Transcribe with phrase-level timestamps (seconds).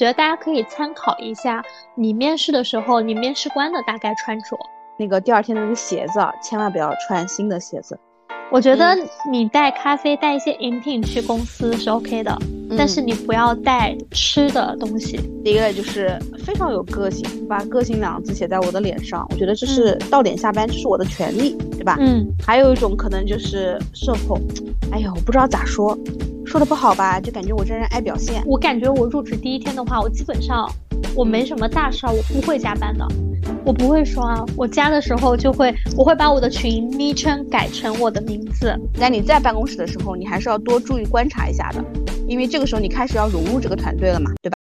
[0.00, 1.62] 觉得大家可以参考一下
[1.94, 4.56] 你面试的时候，你面试官的大概穿着。
[4.96, 8.00] 那个第二天的那个鞋子，啊，千万不要穿新的鞋子。
[8.50, 8.96] 我觉得
[9.30, 12.36] 你带咖啡、带一些饮品去公司是 OK 的，
[12.76, 15.20] 但是你不要带吃的东西。
[15.44, 21.96] 第一个就是非常有个性，把“个性”两个字写在我的脸上，我觉得这是到点下班，这是我的权利，对吧？
[22.00, 22.26] 嗯。
[22.44, 24.40] 还有一种可能就是社恐，
[24.90, 25.96] 哎呀，我不知道咋说，
[26.44, 28.42] 说的不好吧，就感觉我这人爱表现。
[28.46, 30.68] 我感觉我入职第一天的话，我基本上
[31.16, 33.06] 我没什么大事儿，我不会加班的。
[33.64, 38.74] 我不会说啊，我加的时候就会，我会把我的群昵称改成我的名字。
[38.94, 41.84] 那你在办公室的时候，你还是要多注意观察一下的，
[42.26, 44.56] 因为这个时候你开始要融入这个团队了嘛，对吧？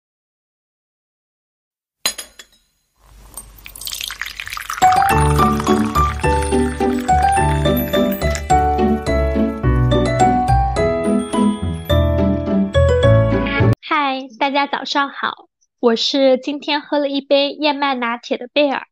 [13.80, 15.48] 嗨，大家早上好。
[15.84, 18.86] 我是今天喝了一杯燕麦拿铁的贝尔。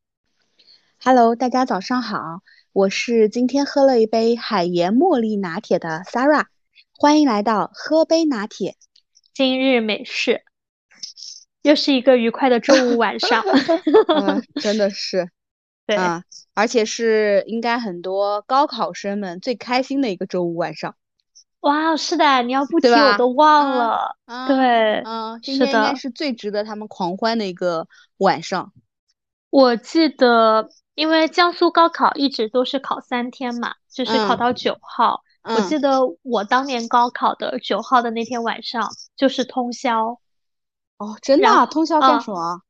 [1.03, 2.43] Hello，大家早上好，
[2.75, 6.45] 我是今天喝了一杯海盐茉莉拿铁的 Sarah。
[6.93, 8.77] 欢迎来到喝杯拿铁。
[9.33, 10.43] 今日美式，
[11.63, 13.43] 又是一个愉快的周五晚上。
[14.61, 15.31] 真的是，
[15.87, 15.97] 对，
[16.53, 20.95] 而且是应该很多高考生们最开心的一个周五晚上。
[21.63, 24.17] 哇，是的，你要不提我都忘了。
[24.49, 27.87] 对，嗯，今天应该是最值得他们狂欢的一个
[28.19, 28.73] 晚上。
[29.49, 35.23] 我记得，因为江苏高考一直都是考三天嘛，就是考到九号。
[35.45, 40.19] 我记得我当年高考的九号的那天晚上就是通宵。
[40.99, 41.67] 哦，真的？
[41.67, 42.63] 通宵干什么？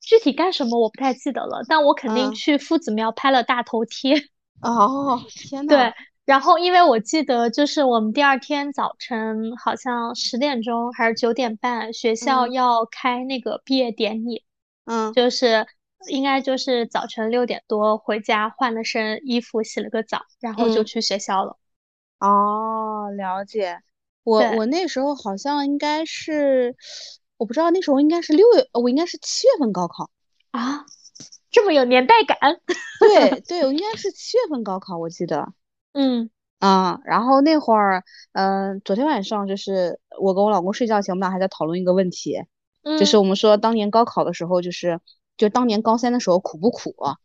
[0.00, 4.16] 具体干什么我不太记得了，但我肯定去夫子庙拍了大头贴。
[4.62, 5.76] 哦，天呐。
[5.76, 5.94] 对。
[6.24, 14.44] 然后，因为我记得，就是我们第二天早晨好像十点钟还是九点半，学校要开那个毕业典礼。
[14.84, 15.66] 嗯，就是
[16.08, 21.56] 应该就是早晨六点多回家换了身衣服，洗了个澡，然后就去学校了。
[22.20, 23.80] 哦，了解。
[24.22, 26.76] 我我那时候好像应该是，
[27.38, 30.10] 我不知道那时候应该是六月，我应该是七月份高考
[30.52, 30.84] 啊，
[31.50, 32.38] 这么有年代感。
[33.00, 35.52] 对对，我 应该是七月份高考，我记得。
[35.92, 42.44] 嗯啊，然后那会儿，嗯，昨天晚上就是我跟我老公睡觉前，我们俩还在讨论一个问题，
[42.98, 45.00] 就是我们说当年高考的时候，就是
[45.36, 47.16] 就当年高三的时候苦不苦啊？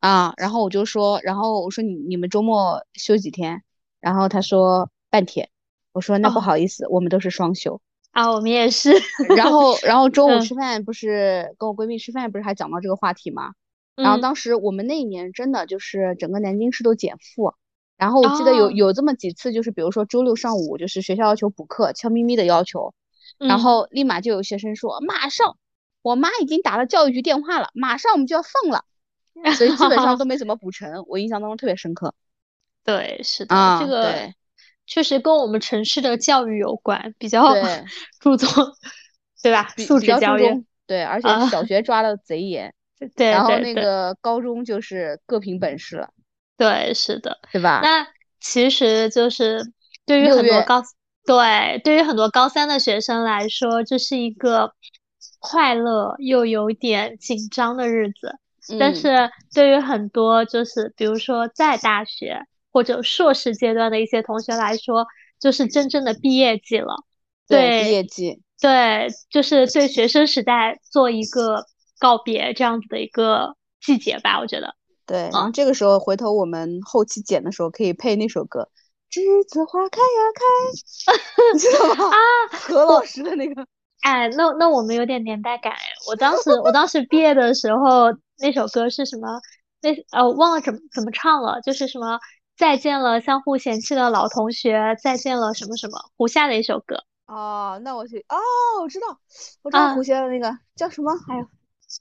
[0.00, 3.62] 啊，然后我就说，然后我说你你们周末休几天？
[4.00, 5.48] 然后他说半天，
[5.92, 7.80] 我说那不好意思，我们都是双休
[8.12, 8.92] 啊，我们也是。
[9.36, 13.52] 然后然后中午吃饭不是跟我闺蜜吃饭不是还讲到这个话题吗？
[13.98, 17.52] 然后当时我们那一年真的就是整个南京市都减负，
[17.96, 22.94] 然后我记得有有这么几次，就是比如说周六上午就是学校要求补课，悄咪咪的要求，
[23.38, 25.56] 然后立马就有学生说马上，
[26.02, 28.84] 我妈已经打了教育局电话了，马上我们就要放了，
[29.58, 32.14] 所以基本上都 没怎么补成，我印象当中特别深刻。
[32.84, 34.32] 对，是的，这个
[34.86, 37.52] 确实跟我们城市的教育有关，比较
[38.20, 38.48] 注重，
[39.42, 39.74] 对吧？
[39.76, 41.64] 素质教育，对，而且小。
[41.64, 42.72] 学抓的贼严。
[43.14, 46.10] 对，然后那个高中就是各凭本事了。
[46.56, 47.80] 对，是的，对吧？
[47.82, 48.08] 那
[48.40, 49.72] 其实就是
[50.04, 50.82] 对于很多高
[51.24, 54.72] 对对于很多高三的学生来说，这是一个
[55.38, 58.38] 快乐又有点紧张的日子。
[58.78, 62.42] 但是对于很多就是比如说在大学
[62.72, 65.06] 或者硕士阶段的一些同学来说，
[65.38, 66.96] 就是真正的毕业季了。
[67.46, 68.42] 对，毕业季。
[68.60, 71.64] 对，就是对学生时代做一个。
[71.98, 74.74] 告别这样子的一个季节吧，我觉得。
[75.06, 78.68] 对，然后这个时候回头我们后期剪的时候可以配那首歌，
[79.10, 80.42] 栀子花开呀开，
[81.54, 82.10] 你知道吗？
[82.14, 82.18] 啊，
[82.52, 83.66] 何老师的那个。
[84.02, 85.78] 哎，那那我们有点年代感哎。
[86.08, 89.40] 我当时我当时毕业的时候那首歌是什么？
[89.80, 92.20] 那呃忘了怎么怎么唱了，就是什么
[92.56, 97.02] 再见了相互嫌弃的老同学，再见了什么什么胡夏的一首歌。
[97.26, 98.36] 哦，那我去哦，
[98.82, 99.06] 我知道，
[99.62, 101.12] 我知道胡夏的那个叫什么？
[101.28, 101.46] 哎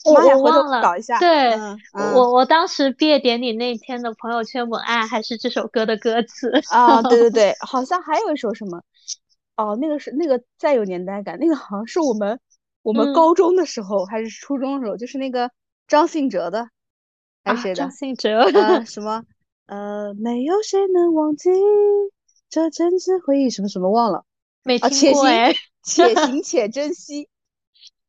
[0.06, 0.14] 呦。
[0.14, 0.82] 我我忘了，
[1.20, 1.56] 对，
[1.94, 8.82] 我我当时毕业典礼那天的朋友圈文案还是这首歌的歌词啊，对对 对，好像还有一首什么，
[9.56, 12.40] 哦，那个是那个再有年代感，那个好像是我们
[12.84, 15.52] 我们高中的时候还是初中的时候，就是那个
[15.88, 16.70] 张信哲的，
[17.44, 17.76] 还是谁的？
[17.76, 19.24] 张信哲，呃， 什么？
[19.68, 21.50] 呃，没有谁能忘记
[22.50, 24.24] 这真挚回忆，什么什么忘了，
[24.64, 27.28] 没听过哎，且行 且珍惜。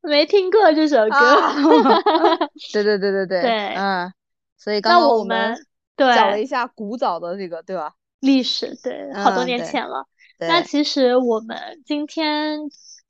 [0.01, 1.09] 没听过这首歌，
[2.73, 4.13] 对对对对对，对，嗯，
[4.57, 5.55] 所以刚刚我们
[5.97, 7.93] 讲了一下古早的这个，对吧？
[8.19, 10.05] 历史，对，好多年前了。
[10.39, 12.59] 那其实我们今天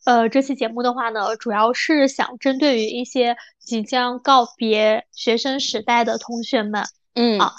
[0.06, 6.84] 呃，这期节目的话呢，主要是想针对于一些即将告别学生时代的同学们，
[7.14, 7.40] 嗯。
[7.40, 7.54] 啊，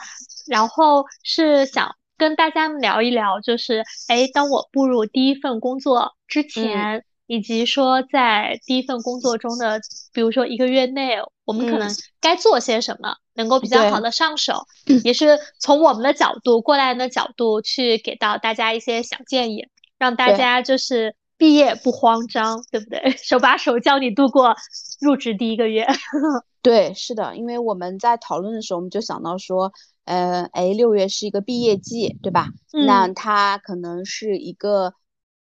[0.48, 9.80] 然后是想跟大家聊一聊，就是哎，当我步入第一份工作之前，以及说在第一份工作中的，
[10.12, 11.88] 比如说一个月内，我们可能
[12.20, 14.66] 该做些什么，能够比较好的上手，
[15.04, 21.14] 也是从我们的角度，过来人的角度去给到大家一些小建议，让大家就是。
[21.40, 23.00] 毕业不慌张，对不对？
[23.16, 24.54] 手把手教你度过
[25.00, 25.86] 入职第一个月。
[26.60, 29.72] 对，是的，因为我们在讨论的时候，我们就想到说，
[30.04, 32.48] 呃，哎，六月是一个毕业季，对吧？
[32.86, 34.92] 那它可能是一个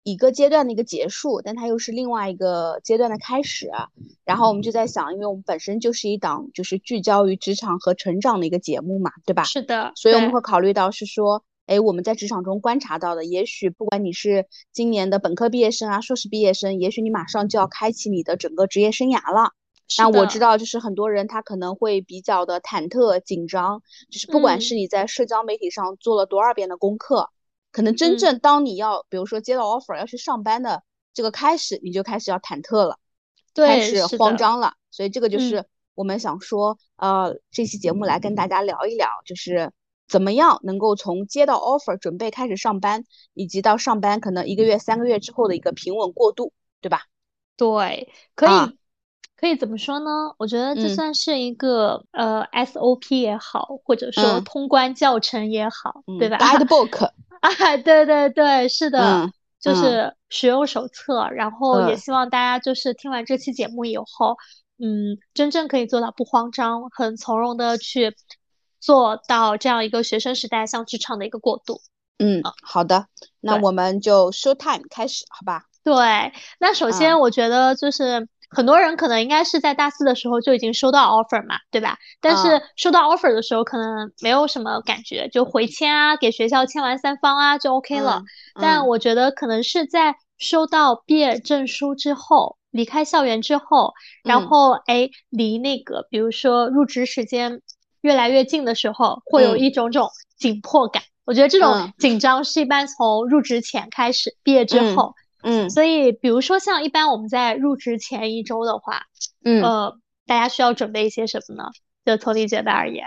[0.03, 3.71] 一个阶段的一个结束，但它又是另外一个阶段的开始。
[4.25, 9.45] 然后我们就在想，因为我们本身就是一档就是聚焦于职场和成长的一个节目嘛，对吧？
[9.45, 11.45] 是的，所以我们会考虑到是说。
[11.67, 19.53] 哎，我们在职场中观察到的，也许不管你是今年的本科毕业生啊，硕士毕业生，也许你马上就要开启你的整个职业生涯了。
[19.97, 27.31] 那我知道，就是很多人他可能会比较的忐忑紧张，就是不管是你在社交媒体上做了多少遍的功课，
[27.73, 32.99] 可能真正当你要，比如说接到 offer 要去上班的这个开始，你就开始要忐忑了，
[33.55, 34.75] 开始慌张了。
[34.91, 39.73] 所以这个就是我们想说，呃，这期节目来跟大家聊一聊，就是。
[40.09, 46.53] 怎么样能够从接到 offer 准备开始上班，以及到上班可能一个月、三个月之后的一个平稳过渡，
[46.83, 47.05] 对吧？
[47.57, 48.79] 对，可以，
[49.43, 50.33] 可以怎么说呢？
[50.39, 57.11] 我觉得这算是一个呃 SOP 也好，或者说通关教程也好，对吧？Guidebook
[57.43, 59.29] 啊，对对对，是的，
[59.61, 61.29] 就是使用手册。
[61.33, 64.37] 然后也希望大家就是听完这期节目以后，
[64.79, 68.17] 嗯，真正可以做到不慌张，很从容的去。
[68.79, 71.81] 做到这样一个学生时代向职场的一个过渡。
[72.19, 73.07] 嗯，好的，
[73.41, 75.67] 那我们就 show time 开始，好吧？
[75.85, 81.99] 对，那首先我觉得就是很多人可能应该是在大四的时候就已经收到 offer 嘛，对吧？
[82.21, 88.23] 但是收到 offer 的时候可能没有什么感觉，就回签啊，给学校签完三方啊就 OK 了。
[88.61, 97.61] 但我觉得可能是在收到毕业证书之后，离开校园之后，然后哎，离那个比如说入职时间。
[98.03, 101.05] 越来越近的时候，会有一种种紧迫感。
[101.25, 109.03] 我觉得这种紧张是一般从入职前开始，毕业之后，嗯，所以比如说像一般我们在入职前一周的话，
[109.45, 111.65] 嗯，呃，大家需要准备一些什么呢？
[112.05, 113.07] 就从你觉得而言，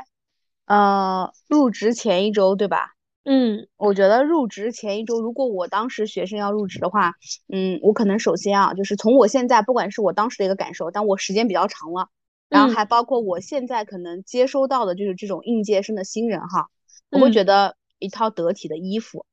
[0.65, 2.91] 呃，入职前一周，对吧？
[3.23, 7.13] 嗯，我觉得入职前一周，如果我当时学生要入职的话，
[7.51, 12.09] 嗯，我可能首先啊，就是从我现在，不管是我当时的一个感受，但我时间比较长了。
[12.47, 16.69] 然后还包括我现在可能接收到的就是这种应届生的新人哈，
[17.09, 19.25] 我会觉得一套得体的衣服，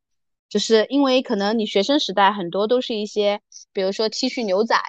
[0.52, 3.40] 就是因为可能你学生时代很多都是一些，
[3.72, 4.82] 比如说 T 恤牛仔呀、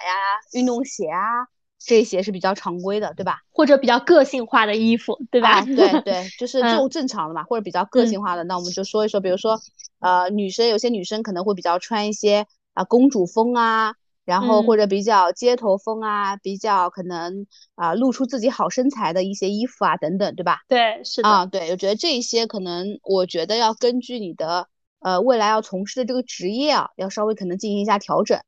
[0.52, 3.38] 运动鞋啊，这些是比较常规的，对吧？
[3.50, 5.62] 或者比较个性化的衣服，对吧？
[5.62, 9.58] 对 对，就是这种正常的嘛，或者比较个性化的，那我们就说一说，比如说
[10.00, 13.94] 呃，女生有些女生可能会比较穿一些啊公主风啊。
[14.26, 20.60] 然后或者比较街头风啊，比较可能啊露出自己好身材的一些衣服啊等等，对吧？
[20.66, 21.28] 对，是的。
[21.28, 24.66] 啊，对，我觉得这一些可能，我觉得要根据你的
[25.04, 28.40] 呃未来要从事的这个职业啊，要稍微可能进行一下调整，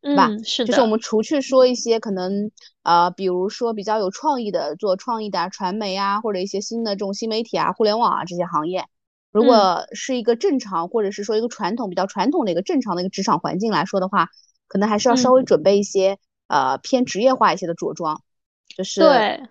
[0.00, 0.28] 对吧？
[0.44, 0.68] 是的。
[0.68, 2.50] 就是我们除去说一些可能
[2.84, 8.86] 呃，比如说比较有创意的做创意的传媒啊，或者一些新的这种新媒体啊、互联网啊这些行业，
[9.32, 14.28] 如果是一个正常或者是说一个传统比较传统的一个正常的一个职场环境来说的话。
[14.66, 16.18] 可能还是要稍微准备一些，
[16.48, 18.22] 呃，偏职业化一些的着装，
[18.66, 19.42] 就是对，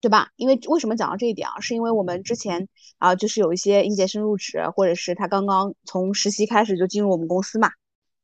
[0.00, 0.30] 对吧？
[0.36, 1.60] 因为为什么讲到这一点啊？
[1.60, 7.70] 是因为我们之前啊，就是有一些应届生入职，或者是他刚刚从实习开始就进入我们公司嘛，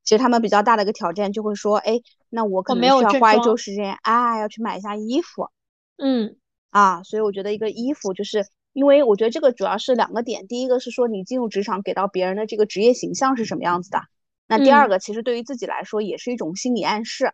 [0.03, 5.51] 其实他们比较大的一个挑战就会说，哎，那我可能需要花一周时间，啊，要去买一下衣服，
[5.99, 6.37] 嗯，
[6.71, 14.01] 啊，所以我觉得一个衣服，就是因为我觉得这个主要是两个点，第一个是说你进入职场给到别人的这个职业形象是什么样子的。
[14.49, 17.33] 那第二个其实对于自己来说也是一种心理暗示，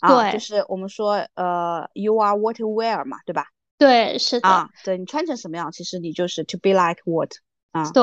[0.00, 3.46] 啊，就是我们说呃，you are what you wear 嘛，对吧？
[3.78, 4.48] 对，是的。
[4.48, 7.30] 啊，对你穿成什么样，其实你就是 to be like what
[7.72, 7.90] 啊。
[7.92, 8.02] 对，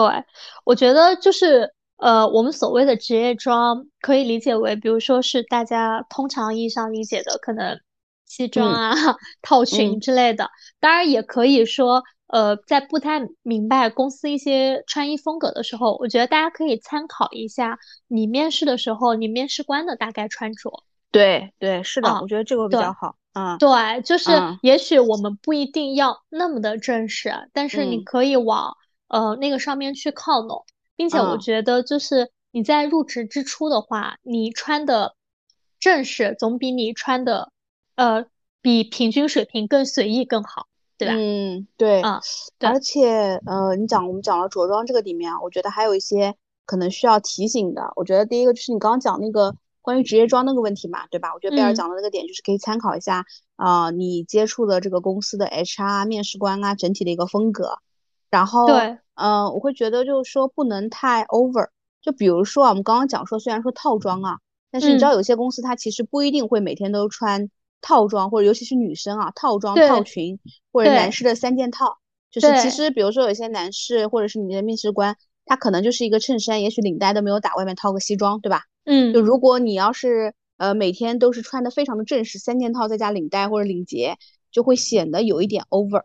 [0.65, 7.79] 我觉得就是呃，我们所谓的职业装可以理解为，比如说是大家通常意义上理解的可能
[8.25, 8.93] 西装啊、
[9.41, 10.49] 套裙之类的，
[10.79, 12.03] 当然也可以说。
[12.27, 17.77] 呃，在不太明白公司一些穿衣风格的时候，我觉得大家可以参考一下
[18.07, 20.71] 你面试的时候，你面试官的大概穿着。
[21.11, 23.17] 对对，是的，我觉得这个比较好。
[23.33, 35.15] 嗯，对，就是也许我们不一定要那么的正式，但是你可以往呃那个上面去靠拢，并且我觉得就是你在入职之初的话，你穿的
[35.79, 37.51] 正式，总比你穿的
[37.95, 38.25] 呃
[38.61, 41.15] 比平均水平更随意更好，对吧？
[41.17, 42.21] 嗯，对，啊，
[42.59, 42.79] 而。
[42.79, 46.35] 且呃，你讲我们讲了着装这个里面，我觉得还有一些
[46.65, 47.91] 可能需要提醒的。
[47.95, 51.31] 我觉得第一个就是你刚刚讲那个关于职业装那个问题嘛，对吧？
[51.35, 53.23] 我觉得贝尔讲的那个点就是可以参考一下
[53.55, 57.77] 啊，你接触的这个公司的 HR 面试官啊，整体的一个风格。
[58.31, 61.67] 然后，对，嗯，我会觉得就是说不能太 over。
[62.01, 64.39] 就比如说啊，我们刚刚讲说，虽然说套装啊，
[64.71, 70.39] 但是你知道有些公司它其实不一定会每天都穿套装，或者尤其是女生啊，套装套裙，
[70.71, 71.99] 或者男士的三件套。
[72.31, 78.63] 就是其实比如说有些男士或者是你的面试官，他可能就是一个衬衫，也许领带都没有打，外面套个西装，对吧？
[78.85, 79.13] 嗯。
[79.13, 84.17] 就如果你要是呃每天都是穿的非常的正式，三件套再加领带或者领结，
[84.51, 86.03] 就会显得有一点 over。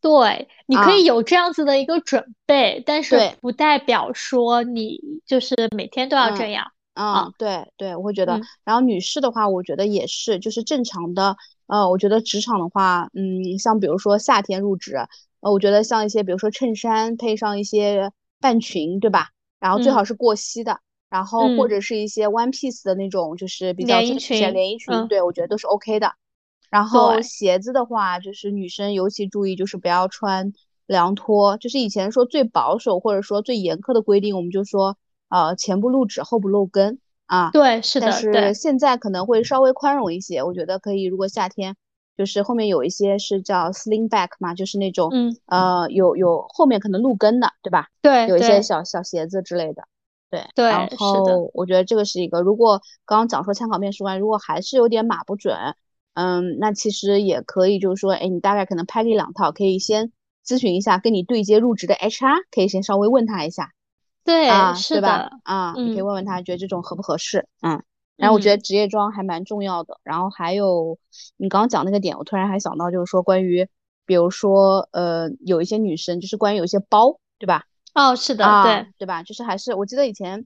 [0.00, 6.70] 对，你可以有这样子的一个准备，但是不代表说你就是每天都要这样。
[6.94, 8.40] 嗯，对对，我会觉得。
[8.64, 11.36] 然后女士的话，我觉得也是，就是正常的。
[11.66, 14.96] 呃，我觉得职场的话，嗯，像比如说夏天入职，
[15.40, 18.10] 呃，我觉得像一些比如说衬衫配上一些
[18.40, 19.28] 半裙，对吧？
[19.60, 20.80] 然后最好是过膝的，
[21.10, 26.12] 然后或者是一些 one piece 的那种，就是比较正式连衣裙，对我觉得都是 OK 的。
[26.70, 30.52] 然后鞋子的话，就是女生尤其注意，就是不要穿
[30.86, 31.56] 凉拖。
[31.56, 34.96] 就是以前说最保守或者说最严苛的规定，我们就说，
[35.30, 37.50] 呃，前不露趾，后不露跟啊。
[37.52, 38.06] 对，是的。
[38.06, 41.04] 但是现在可能会稍微宽容一些，我觉得可以。
[41.04, 41.74] 如果夏天，
[42.18, 47.86] 就是后面有一些是叫 sling back 嘛，就是那种，嗯，呃，有有后面可能露跟的，对吧？
[48.02, 49.84] 对，有一些小小鞋子之类的。
[50.30, 52.42] 对对，然后我觉得这个是一个。
[52.42, 55.56] 如果刚刚讲说参考面试官，如果还是有点码不准。
[56.14, 60.10] 嗯，那其实也可以，就是说，哎，你大概可能拍个一两套，可以先
[60.44, 63.70] 咨询一下跟你对接入职的 HR，可以先稍微问他一下，
[64.24, 65.30] 对，啊是吧？
[65.44, 67.46] 啊，你可以问问他，觉得这种合不合适？
[67.62, 67.80] 嗯，
[68.18, 69.98] 然后我觉得职业装还蛮重要的。
[70.02, 70.98] 然后还有
[71.38, 73.66] 你刚刚讲那个点，我突然还想到，就是说关于，
[74.04, 77.64] 比如说，呃，有一些女生，就是关于有一些包，对吧？
[77.94, 79.22] 哦，是的，对，对吧？
[79.22, 80.44] 就是还是我记得以前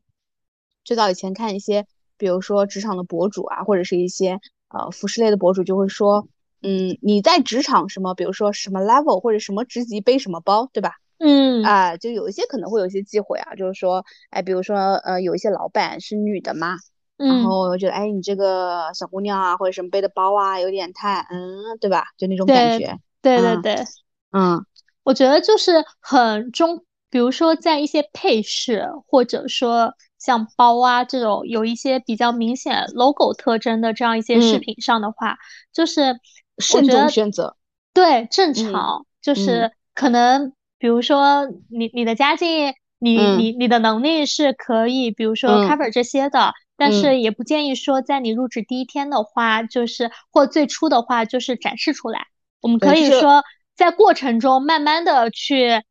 [0.85, 1.87] 最早以前看一些，
[2.17, 4.39] 比如说职场的博主啊，或者是一些。
[4.75, 6.27] 呃，服饰类的博主就会说，
[6.63, 10.93] 嗯，你在职场什么，比如说什么 level 或者什么职级背什么包，对吧？
[11.19, 16.79] 嗯，啊，就有一些可能会有一些忌讳啊，就是说，哎，比如说，呃，有一些老板是女的嘛，
[17.27, 22.07] 然后我觉得，哎，你这个小姑娘啊，或者什么背的包啊，有点太，嗯，对吧？
[22.17, 22.99] 就那种感觉。
[23.21, 23.85] 对对对，
[24.33, 24.65] 嗯，
[25.03, 29.95] 我觉得就是很中，比如说在一些配饰，或者说。
[30.23, 35.37] 像包啊这种有一些比较明显 logo 特征的这样一些饰品上的话，
[35.73, 36.17] 就是
[36.59, 37.57] 慎重选择。
[37.93, 46.53] 对，正常就是可能，比如说你你的家境，你你你的能力是可以，比如说 cover 这些的，
[46.83, 52.27] 但是也不建议说在你入职第一天的话，就是或最初的话就是展示出来。
[52.61, 53.45] 我们可以说
[53.77, 55.83] 在过程中慢慢的去。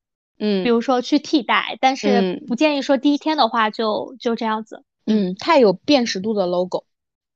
[0.44, 4.84] 嗯，比如说去替代，但是不建议说第一天的话就就这样子。
[5.06, 6.86] 嗯，太有辨识度的 logo。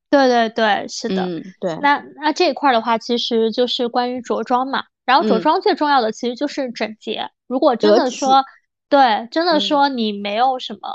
[0.09, 1.21] 对对对，是的。
[1.21, 1.77] 嗯，对。
[1.83, 4.85] 那那这一块的话，其实就是关于着装嘛。
[5.05, 7.29] 然后着装最重要的其实就是整洁。
[7.45, 8.43] 如果真的说，
[8.89, 10.89] 对，真的说你没有什么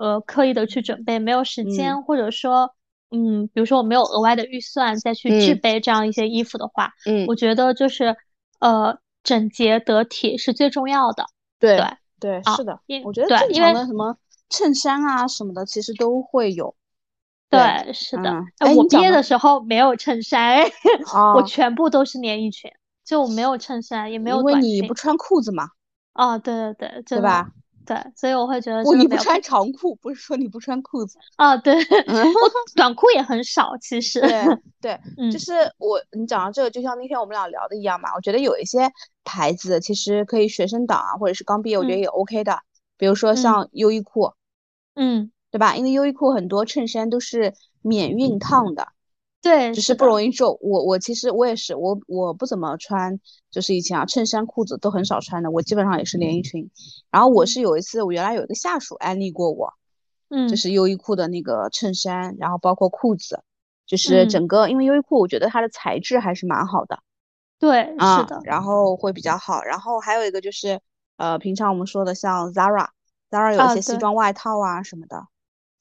[0.00, 2.74] 呃刻意的去准备，没有时间，或者说
[3.10, 8.16] 嗯，比如说我没有额外的预算再去制备这样一些衣服的话，嗯，我觉得就是
[8.60, 11.26] 呃整洁得体是最重要的。
[11.58, 11.78] 对
[12.18, 14.16] 对是的，我觉得正常的什么
[14.48, 16.74] 衬衫啊什么的，其实都会有。
[17.50, 18.30] 对，是的。
[18.58, 20.64] 哎，我毕业的时候没有衬衫，
[21.34, 22.70] 我全部都是连衣裙，
[23.04, 25.68] 就我没有衬衫，也没有因为你不穿裤子嘛。
[26.14, 27.50] 哦，对对对，对吧？
[27.86, 31.56] 对，所以我会觉得我，你不穿长裤，不是说你不穿裤子啊？
[31.56, 31.74] 对，
[32.06, 34.20] 我短裤也很少，其实。
[34.20, 38.10] 对 对，就是我你讲到这个，就像那天我们俩聊的一样嘛。
[38.14, 38.90] 我觉得有一些
[39.24, 42.60] 牌子其实可以学生党啊，或者是刚毕业，我觉得也 OK 的。
[42.96, 44.32] 比如说像优衣库，
[44.94, 45.74] 嗯，对吧？
[45.76, 48.88] 因为优衣库很多衬衫都是免熨烫的。
[49.42, 50.58] 对，只是不容易皱。
[50.60, 53.18] 我我其实我也是，我我不怎么穿，
[53.50, 55.50] 就是以前啊，衬衫裤子都很少穿的。
[55.50, 56.70] 我基本上也是连衣裙。
[57.10, 59.72] 然后我是有一次，我原来有一个下属安利过我，
[60.28, 63.42] 嗯，就是优衣库的那个衬衫，然后包括裤子，
[63.86, 66.98] 就是整个，因为优衣库我觉得它的材质还是蛮好的。
[67.58, 68.40] 对，是的。
[68.44, 69.62] 然后会比较好。
[69.62, 70.80] 然后还有一个就是，
[71.16, 75.26] 呃，平常我们说的像 Zara，Zara 有一些西装外套啊什么的。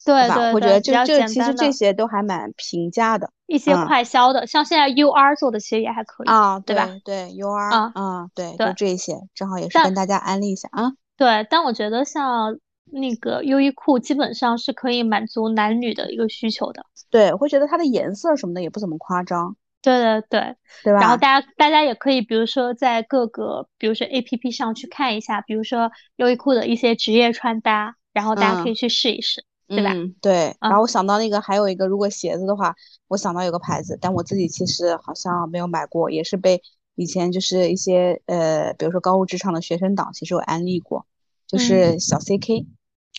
[0.06, 6.90] 对对，我觉得这这其实这些都还蛮平价的，一些快销的，像现在 UR 做的其实也还可以啊，对吧？
[7.04, 10.94] 对 UR 啊，对，就这些，正好也是跟大家安利一下啊。
[11.18, 16.86] 对，但我觉得像那个优衣库基本上是可以满足男女的一个需求的。
[17.10, 19.56] 对，我会觉得它的颜色什么的也不怎么夸张。
[19.82, 21.00] 对对对，对吧？
[21.00, 29.94] 然后大家大家也可以，比如说在各个，比如说 A P P 上去看一下，比如说优衣库的一些职业穿搭，然后大家可以去试一试，对吧？
[29.94, 30.56] 嗯，对。
[30.60, 32.76] 然后我想到那个还有一个，如果鞋子的话，
[33.08, 36.62] 我想到有个牌子，但我自己其实好像没有买过，也是被
[36.96, 41.06] 以前就是一些呃，比如说高入职场的学生党，其实有安利过，
[41.48, 42.66] 就是小 C K。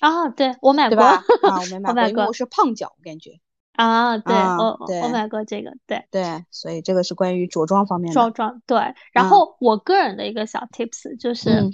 [0.00, 3.38] 啊，对我买过，啊，我没买过，因为我是胖脚，我感觉。
[3.72, 8.14] 啊，对我我买过这个，对对，所以这个是关于着装方面的。
[8.14, 11.70] 着装对，然后我个人的一个小 tips 就是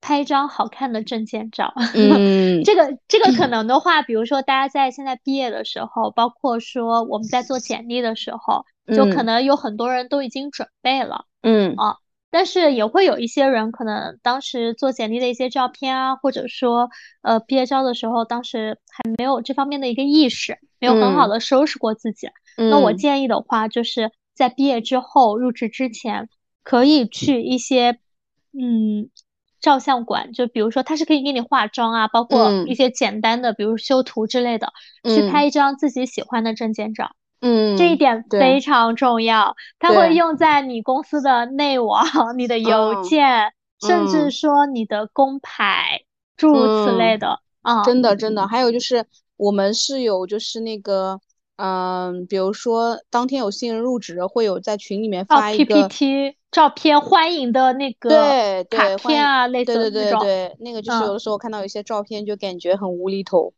[0.00, 1.72] 拍一张好看的证件照。
[1.94, 8.64] 嗯，这个这个可能的话，比如说大家在现在毕业的时候，包括说我们在做简历的时候，
[8.94, 11.24] 就可能有很多人都已经准备了。
[11.42, 11.96] 嗯啊。
[12.32, 16.88] 但是也会有一些人，可能当时做简历的一些照片啊，或者说，
[17.22, 22.28] 呃，毕业照的时候，当时还没有这方面的一个意识，没有很好的收拾过自己。
[22.56, 26.28] 那我建议的话，就是在毕业之后入职之前，
[26.62, 27.98] 可以去一些，
[28.52, 29.10] 嗯，
[29.60, 34.72] 照相馆，就比如说他是可以给你化妆啊，包括一些简单的，比如修图之类的，
[35.04, 37.10] 去拍一张自己喜欢的证件照。
[37.42, 42.04] 嗯，这一点非常重要，它会用在你公司的内网、
[42.36, 43.02] 你的邮。
[43.02, 46.02] 件，甚至说你的工牌，
[46.36, 47.82] 诸如此类的啊。
[47.82, 49.06] 真的，真的，还有就是
[49.38, 51.18] 我们是有就是那个，
[51.56, 63.54] 嗯，比如说当天有新人入职，会有在群里面发一个 PPT 照片欢迎的那个对卡片啊，类似对对对对，那个就是有的时候看到有些照片就感觉很无厘头。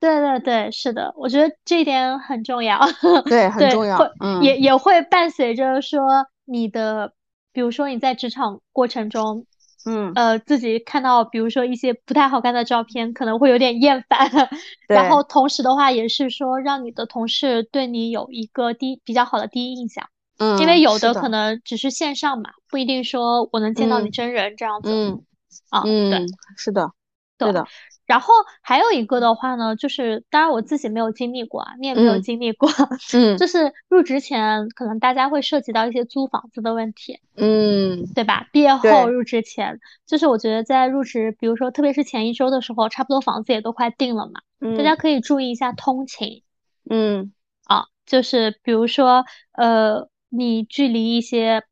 [0.00, 2.78] 对对对，是的，我觉得这一点很重要。
[3.26, 3.98] 对，很重要。
[4.20, 6.00] 嗯，也也会伴随着说
[6.44, 7.12] 你的，
[7.52, 9.46] 比如说你在职场过程中，
[9.86, 14.30] 嗯，呃，自己看到比如说一些不太好看的照片，可能会有点厌烦。
[14.86, 20.08] 然后同时的话，也是说让你的同事对你有一个第比较好的第一印象。
[20.38, 24.90] 嗯，因为有的可能只是线上嘛，不一定说我能见到你真人这样子。
[24.90, 25.22] 嗯，
[25.70, 26.90] 啊，对，是的，
[27.36, 27.66] 对的。
[28.06, 28.32] 然后
[28.62, 32.66] 还有一个的话呢，就是当然我自己没有经历过啊，你也没有经历过，
[33.12, 38.48] 嗯，就是入职前可能大家会涉及到一些租房子的问题，嗯，对吧？
[38.50, 44.40] 毕业后入职前，就是我觉得在入职，比如说特别是前一周的时候，差不多房子也都快定了嘛，
[44.78, 46.42] 大家可以注意一下通勤，
[46.88, 47.30] 嗯，
[47.64, 51.64] 啊，就是比如说呃，你距离一些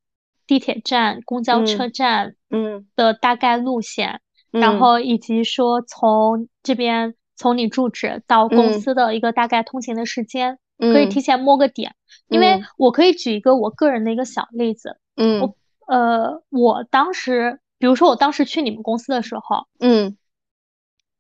[0.47, 2.87] 地铁站、公交车站，嗯。
[2.97, 4.21] 的大概路线。
[4.51, 11.95] 然后以及说从这边从你住址到公司的一个大概通勤的时间，可以提前摸个点。
[12.29, 20.17] 因为我可以举一个我个人的一个小例子，嗯，我呃，我当时，比如说我当时去你们公司的时候，嗯，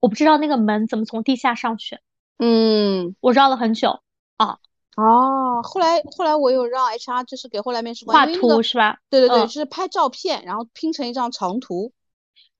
[0.01, 1.99] 我不知道那个门怎么从地下上去，
[2.38, 4.01] 嗯，我绕了很久
[4.38, 4.59] 啊。
[4.97, 8.99] 哦，后来后来我有让 HR 就是给后来面试官画图是吧？
[9.11, 11.93] 对对对，就是拍照片，然后拼成一张长图。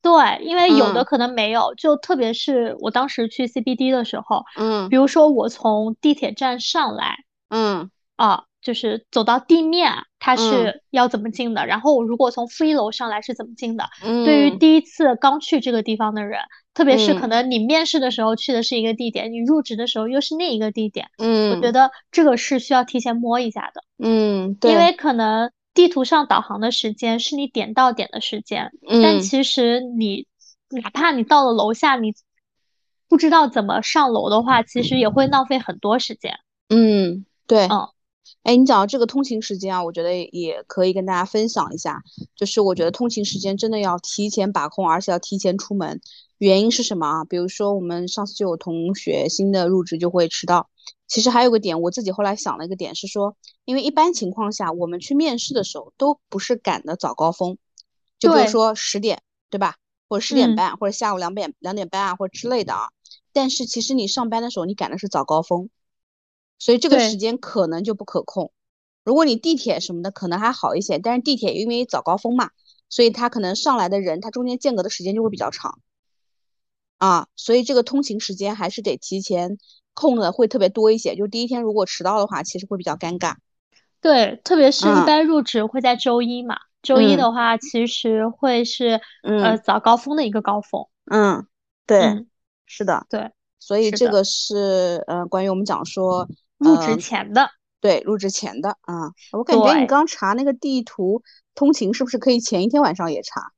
[0.03, 7.17] 对，因为有的可能没有，就特别是我当时去 CBD 的时候，嗯，比如说我从地铁站上来，
[7.49, 11.65] 嗯，啊，就是走到地面，它是要怎么进的？
[11.67, 13.85] 然后我如果从负一楼上来是怎么进的？
[14.05, 16.41] 嗯，对于第一次刚去这个地方的人，
[16.75, 25.51] 特别是可能你面试的时候去的是一个地点，你入职的时候又是另一个地点，嗯，我觉得这个是需要提前摸一下的，嗯，对，因为可能。
[25.77, 28.71] 地图上导航的时间是你点到点的时间，
[29.03, 30.27] 但其实你
[30.71, 32.15] 哪怕你到了楼下，你
[33.11, 36.39] 不知道怎么上楼的话，其实也会浪费很多时间。
[36.71, 37.91] 嗯，对，嗯，
[38.43, 42.03] 哎，你讲到这个通勤时间啊，我觉得也可以跟大家分享一下，
[42.35, 46.01] 就是我觉得通勤时间真的要提前把控，而且要提前出门。
[46.39, 47.25] 原因是什么啊？
[47.25, 50.69] 比如说我们上次就有同学新的入职就会迟到。
[51.09, 57.57] 其实还有个点，我自己后来想了一个点是说，因为一般情况下我们去面试的时候都不是赶的早高峰，
[58.19, 59.77] 就比如说十点，对吧？
[60.09, 62.89] 或者十点半，或者下午两点两点半啊，或者之类的啊。
[63.33, 65.69] 但是其实你上班的时候你赶的是早高峰，
[66.59, 68.53] 所以这个时间可能就不可控。
[69.05, 72.51] 如果你地铁什么的可能还好一些，但是地铁因为早高峰嘛，
[72.89, 75.79] 所以它可能上来的人他中间间隔的时间就会比较长
[76.99, 79.59] 啊，所以这个通勤时间还是得提前。
[79.99, 83.37] 空的会特别多一些，就第一天如果迟到的话，其实会比较尴尬。
[84.03, 90.85] 对，特别是一般入职会在周一嘛，周一的话其实会是呃早高峰的一个高峰。
[91.11, 91.47] 嗯，
[91.87, 92.27] 对，
[92.67, 101.23] 是的，对，所以这个是呃关于我们讲说入职前的，对，入职前的啊，我感觉你刚查那个地图
[101.55, 103.53] 通勤是不是可以前一天晚上也查？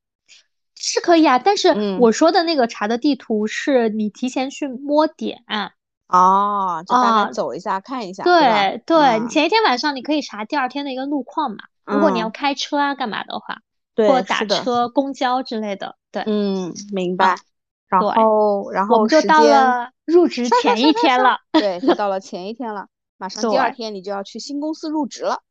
[0.75, 5.43] 是可以啊，但是我说的那个查的地图是你提前去摸点。
[6.07, 8.23] 哦，就大概走一下看一下。
[8.23, 11.57] 对对，你前一天晚上你可以查第二天的一个路况嘛。
[11.85, 13.59] 如果你要开车啊干嘛的话，
[13.97, 15.97] 或打车、公交之类的。
[16.13, 17.37] 对，嗯，明白。
[17.89, 21.39] 然后，然后就到了入职前一天了。
[21.53, 25.43] 对，就到了前一天了，马上第二天你就要去新公司入职了。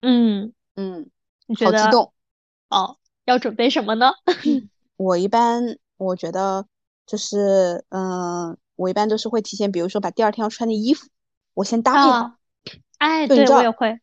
[0.00, 1.10] 嗯嗯，
[1.46, 1.78] 你觉得？
[1.78, 2.12] 好激动。
[2.70, 4.12] 哦，要准备什么呢？
[4.96, 6.66] 我一般我觉得
[7.06, 8.56] 就是，嗯。
[8.74, 11.06] 我一般都是会提前，比如说把第二天要穿的衣服，
[11.54, 12.32] 我先搭配好。
[12.98, 14.00] 哎，对我也会，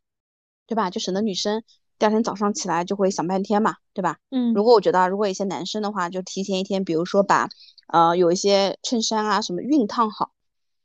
[0.67, 0.89] 对吧？
[0.89, 1.63] 就省得女生
[1.97, 4.19] 第二天早上起来就会想半天嘛，对吧？
[4.30, 4.54] 嗯。
[4.54, 7.49] 如果我觉得，如果一些男生的话，就提前一天，比如说把
[7.89, 10.32] 呃有一些衬衫啊什么熨烫好，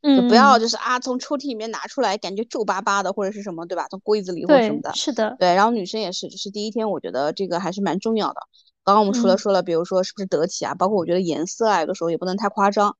[0.03, 3.87] 就不要就是啊从抽屉里面拿出来感觉皱巴巴的或者是什么，对吧？
[3.91, 4.93] 从柜子里或什么的。
[4.95, 5.37] 是的。
[5.39, 8.41] 对，然后女生也是，就是第一天我觉得这个还是蛮重要的。
[8.85, 12.97] 刚刚我们除了说了，比如说是不是得体啊，包括我觉得颜色啊，有的时候也不能太夸张。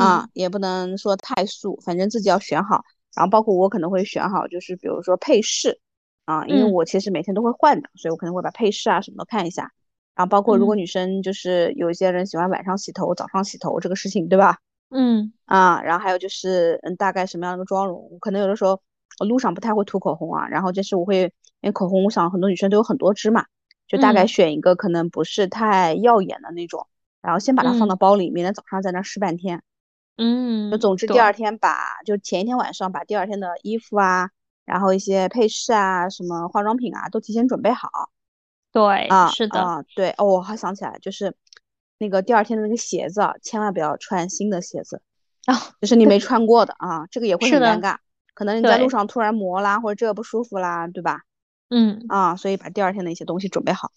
[0.00, 2.82] 啊，也不能说太素，反正自己要选好。
[3.14, 5.78] 然后包括我可能会选好，就是比如说配饰
[6.24, 9.70] 啊，因为我其实每天都会换的，所以我可能会把配饰啊什么都看一下。
[10.16, 14.58] 然后包括如果女生就是有一些人喜欢晚上洗头、早上洗头这个事情，对吧？
[14.90, 18.80] 嗯啊，然后还有就是嗯，大概什么样的妆容，可能有的时候
[19.20, 21.22] 我路上不太会涂口红啊，然后就是我会
[21.60, 23.44] 因为口红，我想很多女生都有很多支嘛，
[23.86, 26.86] 就大概选一个可能不是太耀眼的那种。
[27.20, 29.60] 然后先把它放到包里，明天早上在那试半天。
[30.16, 31.76] 嗯，就总之第二天把，
[32.06, 34.30] 就前一天晚上把第二天的衣服啊，
[34.64, 37.90] 然后一些配饰啊，什么化妆品啊，都提前准备好。
[38.76, 41.34] 对，啊，是的，啊，对，哦，我还想起来，就是
[41.96, 45.00] 那个第二天的那个鞋子，千万不要穿新的鞋子，
[45.46, 47.96] 啊，就是你没穿过的 啊，这个也会很尴尬，
[48.34, 51.20] 可能你在路上突然磨啦，或者这个不舒服啦，对吧？
[51.70, 53.90] 嗯，啊，所以把第二天的一些东西准备好。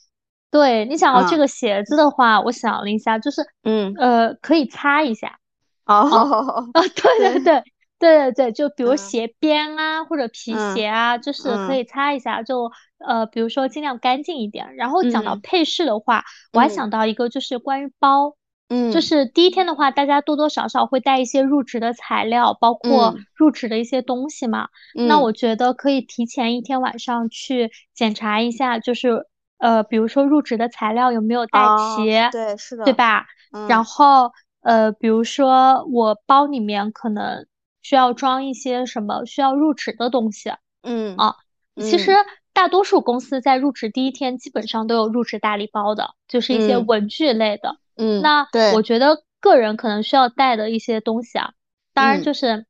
[0.50, 5.38] 对你想要这个鞋子的话，我想了一下，就是，嗯，呃，可以擦一下。
[5.86, 7.64] 哦，哦， 对对对
[8.00, 12.72] 对对对，就比如鞋边啊，或者皮鞋啊，就是可以擦一下，就
[13.06, 14.76] 呃，比如说尽量干净一点。
[14.76, 18.36] 然后讲到配饰的话，我还想到一个，就是关于包，
[18.70, 24.70] 嗯，就是第一天的话，大家多多少少会带一些入职的材料，包括入职的一些东西嘛。
[24.94, 29.28] 那我觉得可以提前一天晚上去检查一下，就是。
[29.60, 31.60] 呃，比如说入职的材料有没有带
[31.98, 32.06] 齐？
[32.32, 33.26] 对，是的，对吧？
[33.68, 34.32] 然后
[34.62, 37.46] 呃，比如说我包里面可能
[37.90, 40.52] 需要装一些什么需要入职的东西。
[40.84, 41.38] 嗯啊，
[41.76, 42.12] 其实
[42.54, 47.78] 大多数公司在入职第一天基本上都有入职大礼包的，就是一些文具类的。
[47.98, 51.54] 嗯，那我觉得个人可能需要带的一些东西啊，
[51.96, 52.68] 当然就是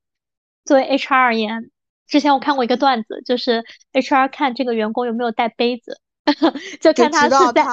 [0.63, 1.69] 作为 HR 而言，
[2.07, 5.99] 之前我看过一个段子，就是 HR 看这个员工有没有带杯子。
[6.79, 7.65] 就看他是在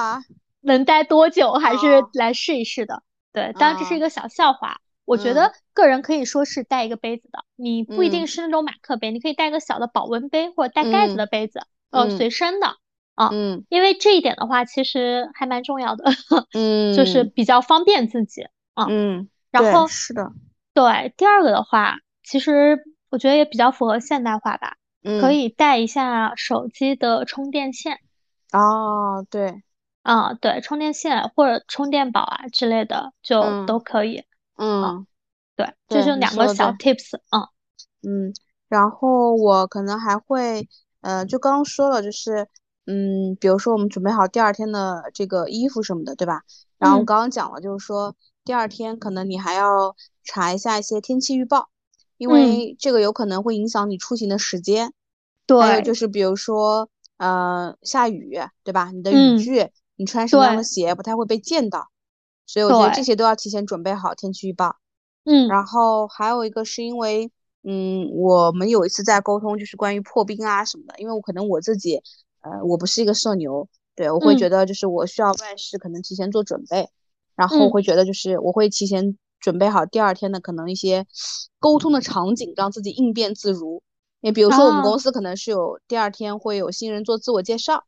[0.63, 3.05] 能待多久，还是来试一试的。
[3.33, 4.81] 对，当然这是一个小笑话。
[5.07, 12.77] 我觉得个人可以说是带一个杯子的，你不一定是那种马克杯，你可以带个小的保温杯或者带盖子的杯子，呃，随身的
[13.15, 13.31] 啊。
[13.33, 16.05] 嗯，因为这一点的话，其实还蛮重要的。
[16.53, 18.43] 嗯，就是比较方便自己
[18.75, 18.87] 啊。
[18.91, 20.33] 嗯，然后是的，
[20.75, 24.77] 对，第二个的话，其实我觉得也比较符合现代化吧。
[25.05, 28.01] 嗯，可以带一下手机的充电线。
[28.53, 29.63] 哦，对，
[30.03, 34.19] 啊，对，充电线或者充电宝啊之类的就都可以。
[34.19, 34.25] 嗯，
[35.55, 37.17] 对，这就两个小 tips。
[37.31, 37.49] 嗯
[38.03, 38.35] 嗯，
[38.69, 40.69] 然后我可能还会，
[41.01, 42.49] 呃，就刚刚说了，就是，
[42.87, 46.43] 嗯，比如说我们准备好第二天的这个衣服什么的，对吧？
[46.79, 48.15] 然后我刚刚讲了，就是说
[48.45, 51.69] 第二天可能你还要查一下一些天气预报，
[52.17, 54.93] 因为这个有可能会影响你出行的时间。
[55.47, 56.89] 对，还有就是比如说。
[57.19, 58.91] 呃，下雨对吧？
[58.91, 61.89] 你的雨具，你穿什么样的鞋不太会被溅到，
[62.47, 64.77] 所以我觉得这些都要提前准备好天气预报。
[65.25, 67.31] 嗯，然后还有一个是因为，
[67.65, 72.01] 嗯，我们有一次在沟通，就是关于破冰啊什么的，因为我可能我自己，
[72.43, 76.89] 呃，我不是一个社牛，对我会觉得就是我需要万事可能提前做准备，
[77.35, 81.07] 然后我会觉得就是我会提前准备好第二天的可能一些
[81.59, 83.83] 沟通的场景，让自己应变自如。
[84.21, 87.85] 你比如说，我们公司可能是有第二天会有新人做自我介绍，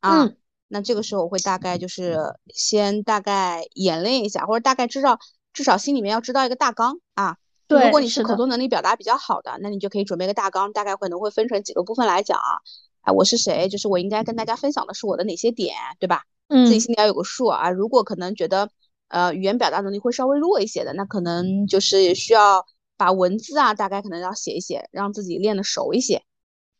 [0.00, 0.30] 啊，
[0.68, 2.18] 那这个时候我会大概就是
[2.54, 5.18] 先大概演练一下，或者大概知道，
[5.52, 7.36] 至少心里面要知道一个大纲啊。
[7.66, 12.60] 对，如果你是口头能力表达比较好的，那你就可以准备个大纲，大概可能会分成几个部分来讲啊。
[13.00, 13.68] 哎，我是谁？
[13.68, 16.22] 就是我应该跟大家分享的是我的哪些点，对吧？
[16.48, 17.70] 嗯，自己心里要有个数啊。
[17.70, 18.70] 如果可能觉得，
[19.08, 22.64] 呃，语言表达能力会稍微弱一些的，那可能就是需要。
[22.98, 26.24] 把文字啊，大概可能要写一写，让自己练得熟一些，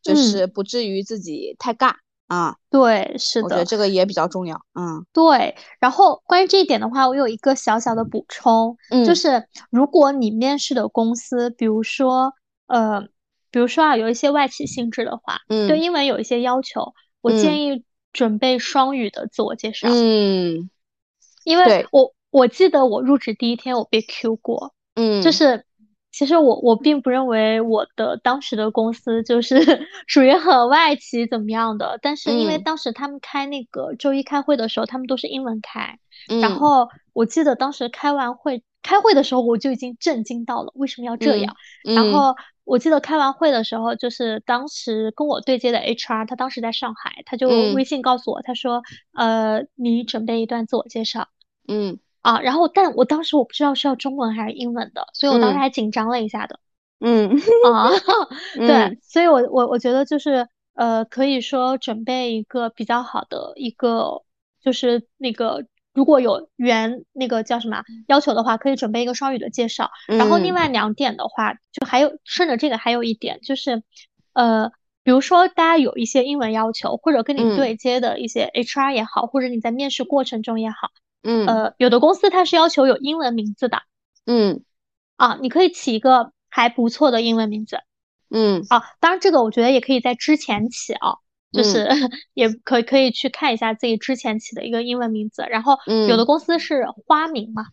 [0.03, 1.93] 就是不至于自己太尬
[2.29, 2.55] 啊。
[2.69, 4.55] 对，是的，我觉得这个也比较重要。
[4.73, 5.55] 嗯，对。
[5.79, 12.33] 然后关于这一点的话，我有一个小小的补充，就是如果你面试的公司，比如说
[12.67, 13.01] 呃，
[13.51, 19.89] 比如说啊，有一些外企性质的话，对英文有一些要求，我建议准备双语的自我介绍。
[19.91, 20.69] 嗯，
[21.43, 25.65] 因为我我记得我入职第一天我被 Q 过，嗯，就是。
[26.11, 29.57] 其实我我并不认为我的当时的公司就是
[30.07, 35.99] 属于很外企怎么样的，但是因为当时他们开那个周一开会的时候，他们都是英文开，
[36.41, 41.55] 然后我记得当时开完会开会的时候我就已经震惊到了，为什么要这样？
[41.95, 48.81] 然后我记得开完会的时候，就是当时跟我对接的 HR，他当时在上海，他就微信告诉我，他说，
[49.13, 51.27] 呃，你准备一段自我介绍，
[51.67, 51.99] 嗯。
[52.21, 56.59] 啊，然后，但我当时我不知道是要中文还是英文的，所以我当时还紧张了一下的。
[56.99, 57.29] 嗯
[57.73, 57.89] 啊，
[58.57, 64.23] 对，所以我我我觉得就是呃，可以说准备一个比较好的一个，
[64.61, 69.89] 就是那个如果有原那个叫什么要求的话，可以准备一个双语的介绍。
[70.07, 73.81] 然后另外两点的话，就还有顺着这个还有一点就是，
[74.33, 74.71] 呃，
[75.03, 80.89] 比如说大家有一些英文要求，或者跟你对接的一些 HR 也好，或者你在面试过程中也好。
[81.21, 83.81] 嗯，呃，有的公司它是要求有英文名字的，
[84.25, 84.63] 嗯，
[85.17, 87.79] 啊，你可以起一个还不错的英文名字，
[88.29, 91.15] 嗯，啊，当然这个我觉得也可以在之前起啊，
[91.51, 91.89] 就是
[92.33, 95.77] 也可以可以去看一下自己之前起的一个英文名字，然后
[96.07, 97.65] 有的公司是花名嘛，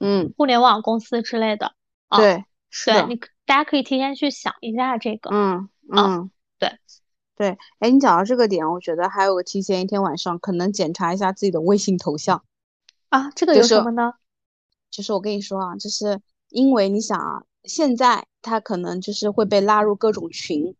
[0.00, 1.72] 嗯，互联网公司之类的，
[2.16, 2.44] 对，
[2.84, 6.70] 对，你大家可以提前去想一下这个，嗯嗯，对。
[7.36, 12.42] 对，哎，你讲到这个点，我觉得还有个提前一天晚上可能检查一下自己的微信头像。
[13.08, 14.12] 啊，这个有什么呢？
[14.90, 20.74] 就是我跟你说啊，就是因为你想啊，现在他可能就是会被拉入各种群，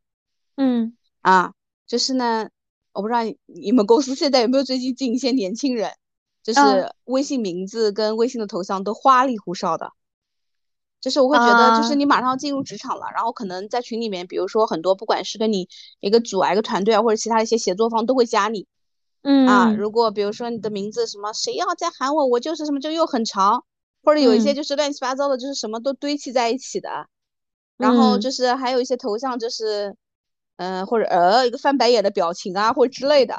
[0.57, 1.53] 嗯啊，
[1.87, 2.49] 就是呢，
[2.93, 5.93] 我不知道你们公司现在有没有最近进一些年轻人，
[6.43, 9.93] 就是微信名字跟微信的头像都花里胡哨的，
[11.01, 15.69] 就是我会觉得，就是你马上要进入职场了，然后可能在群里面，比如说很多不管是跟你
[16.01, 18.67] 一个组啊、一个团队啊，或者其他一些协作方都会加你。
[19.27, 19.47] 嗯。
[19.47, 23.65] 啊，如果比如说你的名字什么，谁要再喊我，我就是什么，就又很长，
[24.03, 27.09] 或者有一些就是乱七八糟的，就是什么都堆砌在一起的，
[27.77, 29.97] 然后就是还有一些头像就是，
[30.57, 33.35] 嗯，或者呃一个翻白眼的表情啊，或者之类的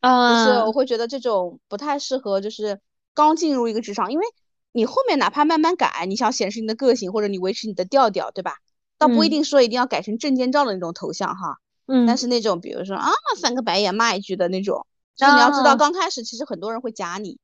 [0.00, 0.58] 啊，就是。
[0.64, 2.80] 我会觉得这种不太适合，就是
[3.14, 4.24] 刚进入一个职场，因为
[4.72, 8.56] 你后面哪怕慢慢改，你想显示你的个性或者你维持你的调调，对吧？
[8.98, 14.86] 倒不一定说一定要改成证件照的那种头像哈，嗯，但是那种比如说啊翻个白眼骂一句的那种。
[15.16, 17.38] 就是你要知道，刚开始其实很多人会夹你，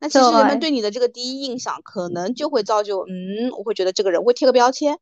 [0.00, 4.98] 那其实人们对你的这个第一印象，可能就会造就，嗯，我会觉得这个人会贴个标签，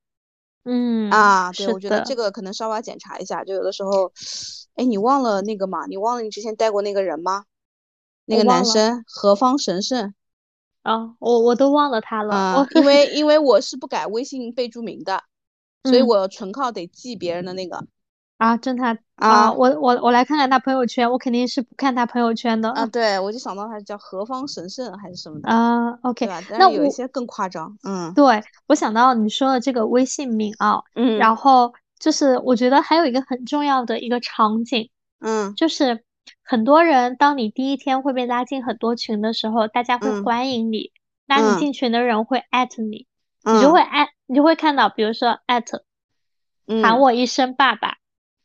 [0.64, 3.44] 嗯啊，对，我觉得这个可能稍微要检查一下。
[3.44, 4.12] 就有的时候，
[4.74, 5.86] 哎，你忘了那个嘛？
[5.86, 7.44] 你忘了你之前带过那个人吗？
[8.24, 10.12] 那个男生何方神圣？
[10.82, 12.34] 啊，我我都忘了他了。
[12.34, 15.22] 啊，因为因为我是不改微信备注名的，
[15.84, 17.86] 所以我纯靠得记别人的那个。
[18.38, 22.86] 啊，侦探啊，我我我来看看他朋友圈，我肯定是不看他朋友圈的啊。
[22.86, 25.90] 对，我就想到他叫何方神圣还是什么的啊。
[26.02, 27.76] OK，那有一些更夸张。
[27.82, 34.88] 嗯，对我想到你说的这个微信名啊，嗯，然后就是我觉得还有一个很重要的一个场景，
[35.20, 36.04] 嗯，就是
[36.44, 40.92] 很多人当你第一天会被拉进很多群的时候，大家会欢迎你，
[41.26, 43.08] 拉你进群的人会艾特你，
[43.42, 45.82] 你就会艾，你就会看到，比如说艾特，
[46.84, 47.96] 喊我一声爸爸。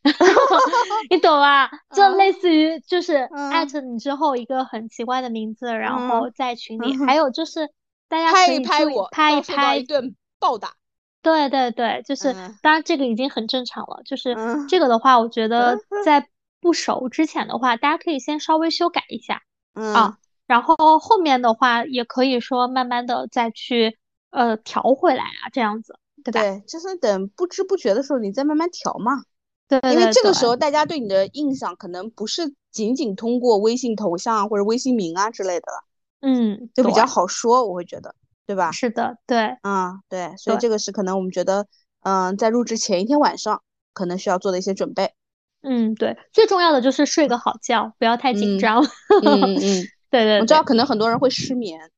[1.09, 1.69] 你懂吧？
[1.95, 7.69] 就类似于就是艾特你之后一个很奇怪的名字，然后在群里，还有就是
[8.09, 10.73] 大家拍一拍我，拍一拍一顿暴打。
[11.21, 14.01] 对对对，就是当然这个已经很正常了。
[14.03, 14.35] 就是
[14.67, 16.27] 这个的话，我觉得在
[16.59, 19.41] 不熟之前的话，大家可以先稍微修改一下
[19.73, 23.97] 啊，然后后面的话也可以说慢慢的再去
[24.31, 26.41] 呃调回来啊，这样子，对吧？
[26.41, 29.23] 对，就是等不知不觉的时候，你再慢慢调嘛。
[29.67, 35.84] 对，因为这个时候大家对你的印象可能不是仅仅通过微信头像或者微信名啊之类的了，
[36.21, 38.13] 嗯，就比较好说，我会觉得，
[38.45, 38.71] 对吧？
[38.71, 41.65] 是的，对，嗯，对，所以这个是可能我们觉得，
[42.02, 43.62] 嗯，在入职前一天晚上
[43.93, 45.13] 可能需要做的一些准备。
[45.62, 48.84] 嗯，对，最重要的就是睡个好觉，不要太紧张。
[49.23, 49.58] 嗯嗯，
[50.12, 51.89] 对对，我知道可能很多人会失眠，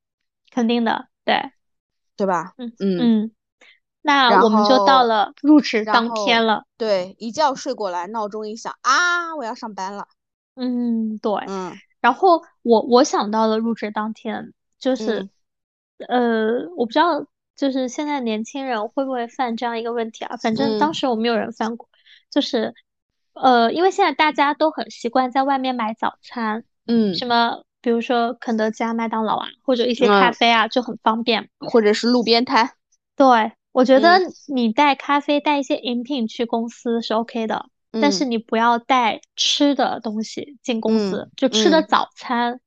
[0.52, 1.36] 肯定的，对，
[2.16, 2.54] 对吧？
[2.58, 3.32] 嗯嗯嗯。
[4.06, 6.66] 那我们就到了入职当天了。
[6.78, 10.08] 对，一觉睡过来，闹钟一响啊，我要上班了。
[10.56, 11.74] 嗯，对，嗯。
[12.00, 15.28] 然后我我想到了入职当天，就是，
[16.08, 20.38] 呃，我不知道，就是现在年轻人会不会犯这样一个问题啊？
[20.38, 21.90] 反正当时我没有人犯过，
[22.30, 22.76] 就是
[23.34, 32.70] 呃，因为现在大家都很习惯在外面买早餐，嗯，什么比如说肯德基啊、麦当劳啊，或者一些咖啡啊，就很方便，或者是路边摊。
[33.16, 42.60] 对，我觉得你带咖啡、带一些饮品去公司是 OK 的，但是你不要带吃的东西进公司，就吃的早餐。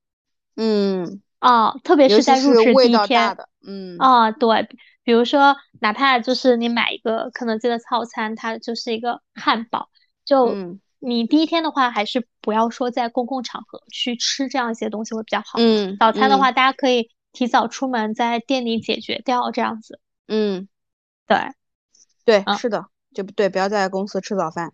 [0.56, 1.22] 嗯。
[1.38, 4.68] 啊，特别是在入职第一天，嗯啊，对，
[5.04, 9.88] 比如说哪怕就是你买一个肯德基的套餐，它就是一个汉堡，
[10.24, 10.52] 就
[10.98, 15.60] 你第一天的话，还是不要说在公共场合去吃这样一些东西会比较好。
[15.60, 20.00] 嗯，早餐的话，大家可以提早出门，在店里解决掉这样子。
[20.26, 20.66] 嗯，
[21.28, 21.38] 对，
[22.24, 24.72] 对，是的，就不对，不要在公司吃早饭。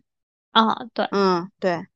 [0.52, 1.86] 啊，对，嗯，对，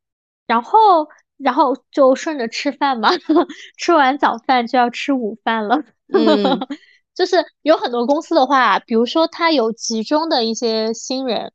[0.47, 1.09] 然后。
[1.39, 3.11] 然后就顺着吃饭嘛，
[3.79, 5.85] 吃完早饭就要吃午饭了。
[6.13, 6.19] 嗯，
[7.15, 11.53] 就是有很多公司的话，比如说他有集中的一些新人，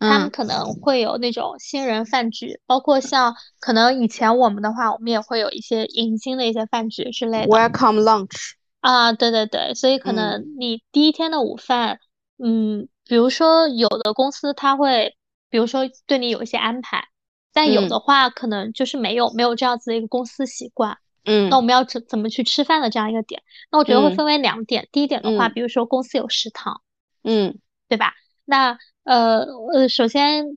[0.00, 7.46] 他们可能会有那种新人饭局，包括像可能以前我们的话，我们也会有一些迎新的一些饭局之类的。
[7.46, 12.00] Welcome lunch 啊，对对对，所以可能你第一天的午饭，
[12.42, 15.16] 嗯，比如说有的公司他会，
[15.48, 17.04] 比如说对你有一些安排。
[17.52, 17.98] 但有的。
[17.98, 21.60] 话，可能就是没有没有这样子的一个公司习惯，嗯，那我。
[21.60, 24.88] 们要怎怎么去吃饭的这样一个点，那我觉得会分为两点。
[24.92, 25.60] 第一点的话，比。
[25.60, 26.80] 如说公司有食堂，
[27.24, 28.14] 嗯，对吧？
[28.44, 29.40] 那呃
[29.72, 30.56] 呃，首先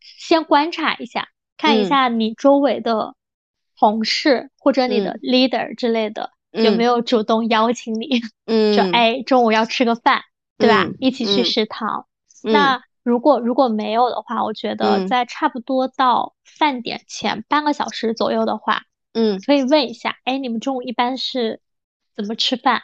[0.00, 3.16] 先观察一下，看一下你周围的
[3.76, 10.22] 同事或者你的 leader 之类的有没有主动邀请你，嗯，说哎中午要吃个饭，
[10.58, 10.86] 对吧？
[10.98, 12.06] 一起去食堂，
[12.42, 12.82] 那。
[13.02, 21.60] 如果如果没有的话，我觉得在差不多到饭点前半个小时左右的话，嗯，可以问一下，哎，你们中午一般是
[22.16, 22.82] 怎么吃饭？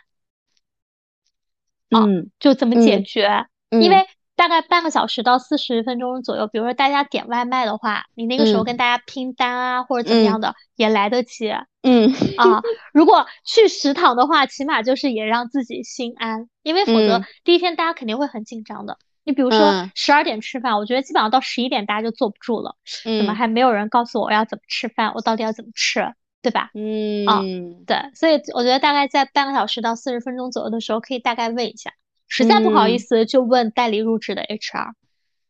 [1.91, 3.47] 嗯，就怎么解决？
[3.71, 11.51] 因为大概半个小时到四十分钟左右，比如说大家点外卖的话，你那个时候跟大家拼单啊，或者怎么样的也来得及。
[11.83, 18.99] 嗯啊，如果去食堂的话，起码就是也让自己心安，因为否则第一天大家肯定会很紧张的。
[19.25, 22.77] 你比如说十二点吃饭，我觉得基本上到十一点大家就坐不住了。
[23.05, 25.13] 怎么还没有人告诉我要怎么吃饭？
[25.15, 26.71] 我到底要怎么吃，对吧？
[26.75, 27.41] 嗯，啊，
[27.87, 31.93] 对，所以我觉得大概在半个小时到四十分钟左右的时候，可以大概问一下。
[32.35, 34.93] 实在不好意思，就问代理入职的 HR。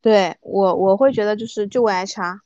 [0.00, 2.40] 对我，我会觉得就是就问 HR，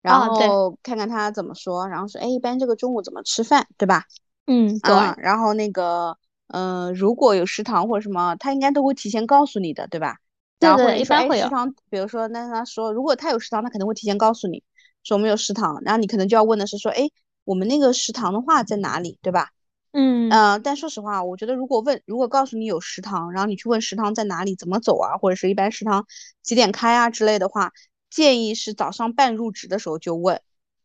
[0.00, 4.04] 然后看看他怎么说，然后说，哎，一般这个中午怎么吃饭，对吧？
[4.46, 4.94] 嗯，对。
[5.18, 6.16] 然后那个，
[6.48, 10.16] 嗯，如果有食堂或者什么，他应该都会提前告诉你的，对吧？
[10.60, 14.62] 然后一般会有，食堂，比如说，那他说，如果他有食堂，他肯定会提前告诉你，
[15.02, 15.78] 说我们有食堂。
[15.84, 17.10] 然后你可能就要问的是说，哎，
[17.44, 19.50] 我们那个食堂的话在哪里，对吧？
[19.94, 20.60] 嗯嗯。
[20.62, 26.06] 但说实话，我觉得如果问，如果告诉你有食堂，然后你去问食堂在哪里，怎么走啊，或者是一般食堂
[26.42, 27.72] 几点开啊之类的话，
[28.10, 30.40] 建议是早上半入职的时候就问，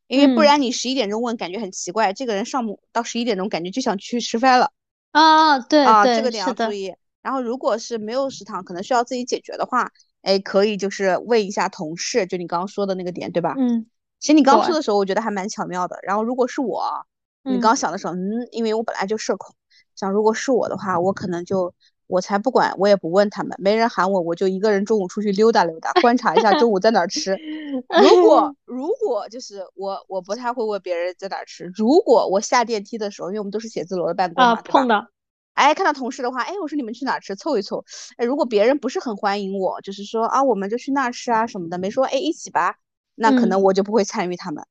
[0.07, 4.71] 因为不然你十一点钟问，感觉很奇怪，这个人上午到十一点钟感觉就想去吃饭了。
[5.11, 6.93] 啊，对啊，这个点要注意。
[7.21, 9.91] 然后，如果是没有食堂，可能需要自己解决的话，
[10.21, 13.55] 哎，可以就是问一下同事，就你刚刚说的那个点，对吧？
[13.57, 13.85] 嗯。
[14.19, 15.97] 其实你刚说的时候，我觉得还蛮巧妙的。
[16.03, 17.05] 然后，如果是我，
[17.43, 19.55] 你刚想的时候，嗯，因为我本来就社恐，
[19.95, 21.73] 想如果是我的话，我可能就
[22.07, 27.37] 我才不管，我也不问他们，没人喊我，我就一个人中午出去溜达溜达，观察一下中午在哪儿吃。
[28.01, 31.71] 如果如果就是我，我不太会问别人在哪儿吃。
[31.75, 35.07] 如果我下电梯的时候，因为我们都是写字楼的办公嘛，碰到。
[35.53, 37.83] 哎，看到同事的话，哎，我说你们去哪吃，凑一凑。
[38.17, 42.77] 哎，如果别人不是很欢迎我，就是说啊，我们就去那儿吃啊什么的，没说哎一起吧，
[43.13, 44.63] 那可能我就不会参与他们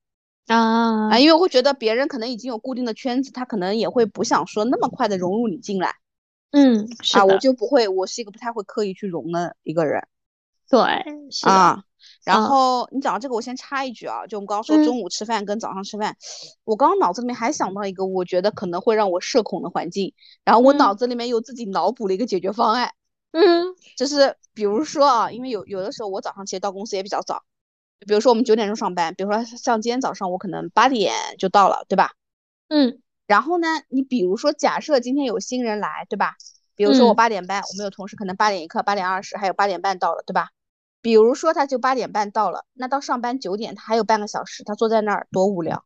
[0.48, 5.94] 啊啊，因为我会觉得别人可能已经有固定的圈子，他可能也会不想说那么快的融入你进来。
[6.50, 10.06] 嗯，啊，我就不会，我是一个不太会刻意去融的一个人。
[10.70, 10.80] 对，
[11.30, 11.82] 是啊。
[12.24, 16.16] 然后你讲到这个，我先插一句啊，就我们刚刚说中午吃饭跟早上吃饭，
[16.64, 22.92] 我刚刚脑子里面还想到一个，我觉得可能会让我社恐的环境，然后我脑子里面又自己脑补了一个解决方案，
[23.32, 27.42] 嗯，就是比如说啊，因为有有的时候我早上其实到公司也比较早，
[28.06, 32.12] 比如说我们九点钟上班，比如说像今天早上我可能八点就到了，对吧？
[32.68, 36.36] 嗯，然后呢，你比如说假设今天有新人来，对吧？
[36.76, 40.50] 比如说我八点半，我们有同事可能八点一刻、八点二十，还有八点半到了，对吧？
[41.00, 45.84] 比如说，他就八点半到了，那到上班九点，他还有半个小时，他坐在那儿多无聊，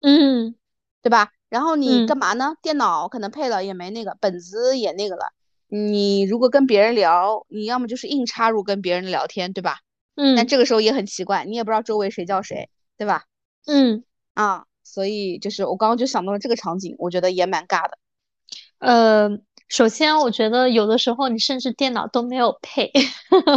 [0.00, 0.54] 嗯，
[1.02, 1.32] 对吧？
[1.48, 2.54] 然后你干嘛呢？
[2.62, 5.32] 电脑可能配了也没那个，本子也那个了。
[5.68, 9.78] 你如果跟别人聊，你要么就是硬插入跟别人聊天，对吧？
[10.16, 13.24] 嗯，那这个时候也很奇怪，你也不知道周围谁叫谁，对吧？
[13.66, 14.04] 嗯，
[14.34, 17.98] 啊，所以就是我刚刚就想到了这个场景，我觉得也蛮尬的。
[18.78, 19.30] 呃。
[19.68, 22.92] 首先，我觉得有的时候你甚至电脑都没有配，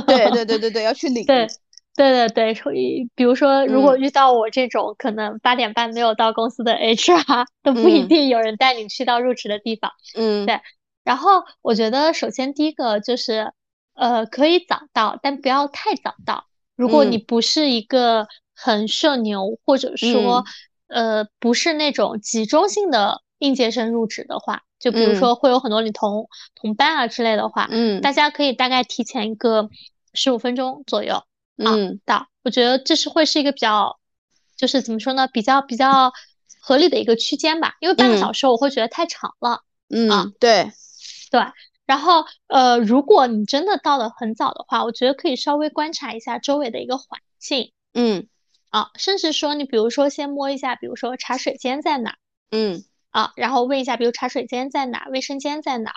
[0.08, 1.26] 对对 对对对，要去领。
[1.26, 1.45] 对
[1.93, 9.91] 对对对，所以比如说，如果遇到我这种可能八点半没有到公司的 HR，都不一定有人带你去到入职的地方。
[10.16, 10.62] 嗯，对。
[11.03, 13.51] 然后我觉得，首先第一个就是，
[13.96, 16.46] 呃，可以早到，但不要太早到。
[16.76, 20.43] 如果你不是一个很社牛，或者说，
[20.88, 29.70] 呃，不是那种集中性的应届生入职的话，就比如说会有很多你同同伴啊之类的话，嗯，大家可以大概提前一个
[30.14, 31.24] 十五分钟左右。
[31.58, 33.98] 嗯，到，我觉得这是会是一个比较，
[34.58, 36.12] 就是怎么说呢，比较比较
[36.60, 37.76] 合理的一个区间吧。
[37.80, 39.62] 因为半个小时我会觉得太长了。
[39.89, 40.74] 嗯，对，
[41.32, 41.41] 对。
[41.86, 47.71] 然后，呃，如果你真的到的很早的话，我觉得可以稍微观察一下周围的一个环境。
[47.93, 48.27] 嗯，
[48.69, 52.17] 啊，甚至说你比如说先摸一下，比如说茶水间在哪？
[52.51, 55.93] 嗯，啊，然后问一下，比如茶水间在哪，卫生间在哪？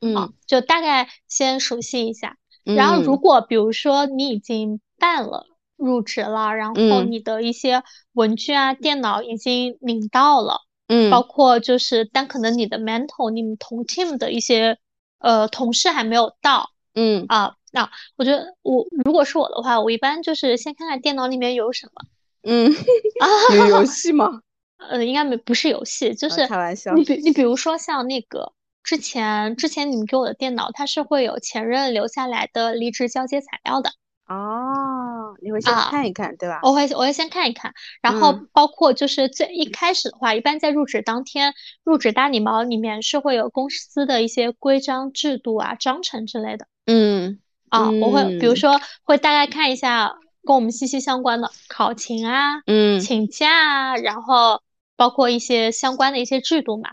[0.00, 2.36] 嗯，就大概先熟悉一下。
[2.62, 14.78] 然后，如果比如说你已经办了入职了，然后你的一些文具啊、电脑已经领到了，嗯，包括就是，但可能你的 mentor、你们同 team 的一些
[15.18, 22.02] 呃同事还没有到，嗯啊，那我觉得我如果是我的话，我一般就是先看看电脑里面有什么，
[22.42, 22.72] 嗯，
[23.56, 24.40] 有游戏吗？
[24.78, 26.94] 呃，应该没不是游戏，就是开玩笑。
[26.94, 28.52] 你比你比如说像那个。
[28.84, 33.90] 之前之前你们给我的电脑，它是会有前任留下来的离职交接材料的
[34.28, 36.60] 哦，你会先看一看，对吧？
[36.62, 37.72] 我会我会先看一看，
[38.02, 41.54] 然后包括就是最一开始的话，一般在入职当天，
[41.84, 46.66] 入职大礼包里面是会有公司的一些规章制度啊、章程之类的。
[46.86, 50.14] 嗯，啊，我会比如说会大概看一下
[50.44, 54.62] 跟我们息息相关的考勤啊，嗯，请假啊，然后
[54.96, 56.90] 包括一些相关的一些制度嘛。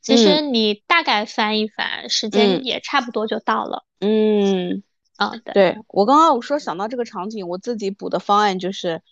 [0.00, 3.84] 其实你大概翻一翻，时间也差不多就到了。
[4.00, 4.82] 嗯，
[5.18, 9.02] 啊，对，对我刚刚我说想到这个场景，我自己补的方案就是，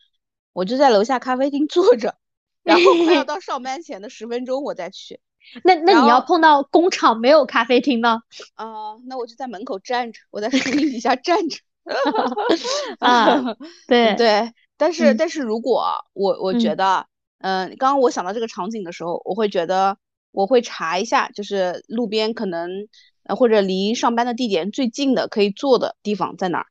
[0.53, 2.17] 我就在楼下咖啡厅坐着，
[2.63, 5.21] 然后快要到上班前的十分钟我再去。
[5.63, 8.21] 那那你要碰到工厂没有咖啡厅呢？
[8.55, 11.59] 啊，那我就在门口站着，我在树荫底下站着。
[13.01, 15.85] 啊，对 对，但是但是如果
[16.15, 17.07] 我我觉得，
[17.41, 19.99] 嗯，刚刚我想到这个场景的时候，我会觉得。
[20.33, 22.89] 我会查一下，就是路边可能
[23.27, 26.67] 呃或者离上班的地点最近的可以坐的地方在哪儿？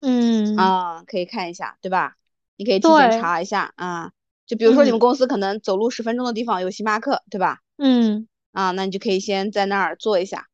[0.00, 2.16] 嗯啊，可以看一下，对吧？
[2.56, 4.12] 你可以提前查一下啊。
[4.46, 7.60] 就比如说你们公司可能走路十分钟的地方有星巴克，对吧？
[7.78, 10.46] 嗯啊，那你就可以先在那儿坐一下。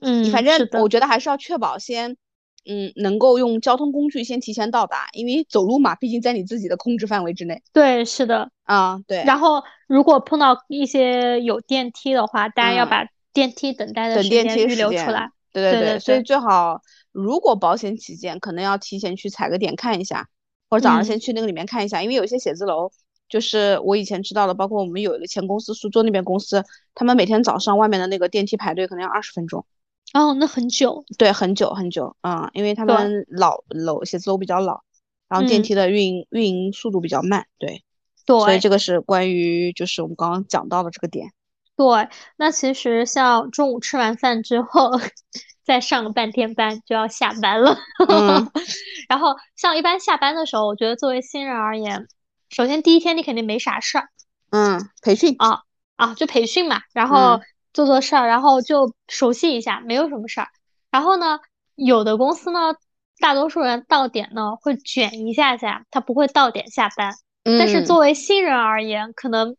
[0.00, 2.16] 嗯，反正我觉得还是要确保先。
[2.64, 7.60] 嗯，能够用交通工具先提前到达，因为走路嘛，毕竟在你自己的控制范围之内。
[7.72, 9.24] 对，是的，啊，对。
[9.24, 15.30] 然后如果碰到一些有电梯的话，大家要把电梯等待的时间预留出来。
[15.52, 16.80] 对对对，所以最好
[17.12, 20.28] 如果保险起见，可能要提前去踩个点看一下，
[20.70, 22.90] 或者早上先去那个里面看一下，因为有些写字楼，
[23.28, 26.64] 就是我以前知道的，包括我们有一个前公司苏州那边公司，
[26.94, 29.66] 他们每天早上外面的那个电梯排队可能要二十分钟。
[30.14, 34.80] 哦，那很久，对，很久很久，嗯，因为他们老楼写字楼比较老，
[35.28, 37.84] 然后电梯的运营运营速度比较慢，对，
[38.24, 41.32] 对，所以这个是关于就是我们刚刚讲到的这个点。
[41.76, 44.90] 对，那其实像中午吃完饭之后，
[45.64, 47.76] 再上个半天班就要下班了，
[49.08, 52.06] 然后像一般下班的时候，我觉得作为新人而言，
[52.50, 54.08] 首先第一天你肯定没啥事儿，
[54.50, 55.62] 嗯，培训啊
[55.96, 57.40] 啊，就培训嘛，然后。
[57.74, 60.48] 做做事儿，然后就熟悉一下，没有什么事儿。
[60.90, 61.40] 然后呢，
[61.74, 62.74] 有的公司呢，
[63.18, 67.14] 大多数人到点呢会卷一下下，他不会到点下班。
[67.44, 69.56] 但是作为新人而言，可能啊，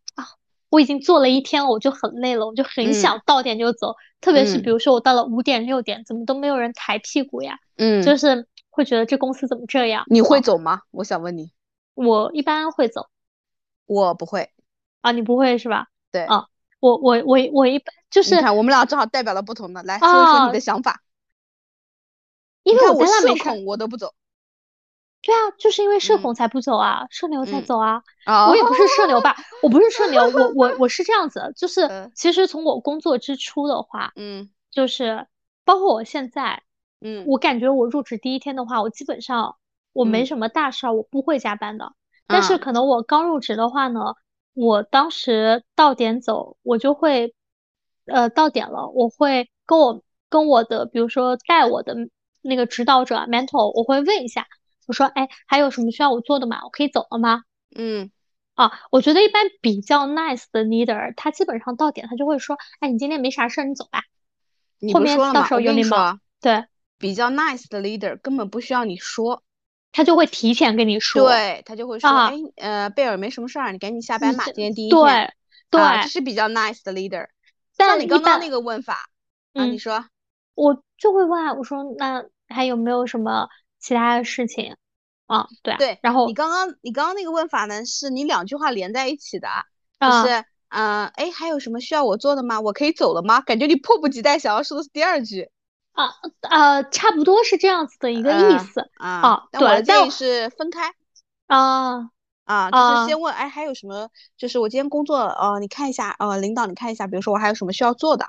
[0.73, 3.93] 我已经坐了一天了，我就很累了，我就很想到点就走。
[4.19, 7.59] 特别是比如说我到了五点六点，怎么都没有人抬屁股呀？
[7.77, 10.03] 嗯，就是会觉得这公司怎么这样？
[10.07, 10.81] 你会走吗？
[10.89, 11.51] 我想问你。
[11.93, 13.05] 我一般会走。
[13.85, 14.49] 我不会。
[15.01, 15.89] 啊，你不会是吧？
[16.11, 16.23] 对。
[16.23, 16.47] 啊。
[16.79, 21.03] 我我我我一般就是，你看我们俩正好代表了不同的，来说一说你的想法。
[22.63, 24.15] 因为我社恐，我都不走。
[25.23, 28.03] 对啊，就是因为社恐才不走啊，社牛才走啊。
[28.49, 35.25] 我也不是社牛吧，我不是社牛，我我 我是这样子，就是其实从我工作之初的话，嗯，就是
[35.65, 36.61] 包括我现在，
[37.01, 39.55] 嗯，我感觉我入职第一天的话，我基本上
[39.93, 41.93] 我没什么大事儿，我不会加班的。
[42.27, 44.13] 但是可能我刚入职的话呢。
[44.55, 47.33] 我当时到点走，我就会，
[48.05, 51.95] 呃，到点了，我会跟我跟我的，比如说带我的
[52.43, 54.45] 那个指导者 mentor，我会问一下，
[54.87, 56.61] 我说，哎，还有什么需要我做的吗？
[56.63, 57.43] 我可以走了吗？
[57.75, 58.11] 嗯，
[58.55, 64.03] 啊，我觉得一般比较 nice 的 leader，他基本上到点他就会说，哎，你今天没啥事儿，你走吧。
[64.79, 66.19] 你后面到时候有你吗？
[66.41, 66.65] 对，
[66.97, 69.43] 比较 nice 的 leader 根本不需要你说。
[69.95, 75.35] 他就会提前跟你说，对他就会说，哎，呃，贝尔没什么事儿，你赶紧下班吧，今天第一天，
[75.69, 77.27] 对，这是比较 nice 的 leader。
[77.77, 79.07] 像你刚刚那个问法
[79.53, 80.03] 啊，你说，
[80.55, 83.47] 我就会问，我说那还有没有什么
[83.83, 84.77] 其他的事情？
[85.27, 89.47] 啊，对对，然后你刚刚你刚刚那个问法呢，是你两句话连在一起的，
[89.99, 92.59] 就是，嗯，哎，还有什么需要我做的吗？
[92.61, 93.41] 我可以走了吗？
[93.41, 95.49] 感觉你迫不及待想要说的是第二句。
[95.93, 96.11] 啊，
[96.41, 99.43] 呃，差不多是这样子的一个意思啊。
[99.51, 100.93] 对，我建议是分开。
[101.47, 102.09] 啊
[102.45, 104.09] 啊，就是先问，哎，还有什么？
[104.37, 108.25] 就是我今天工作，呃，你看一下，呃，领导你看一下，比如说我还有什么需要做的。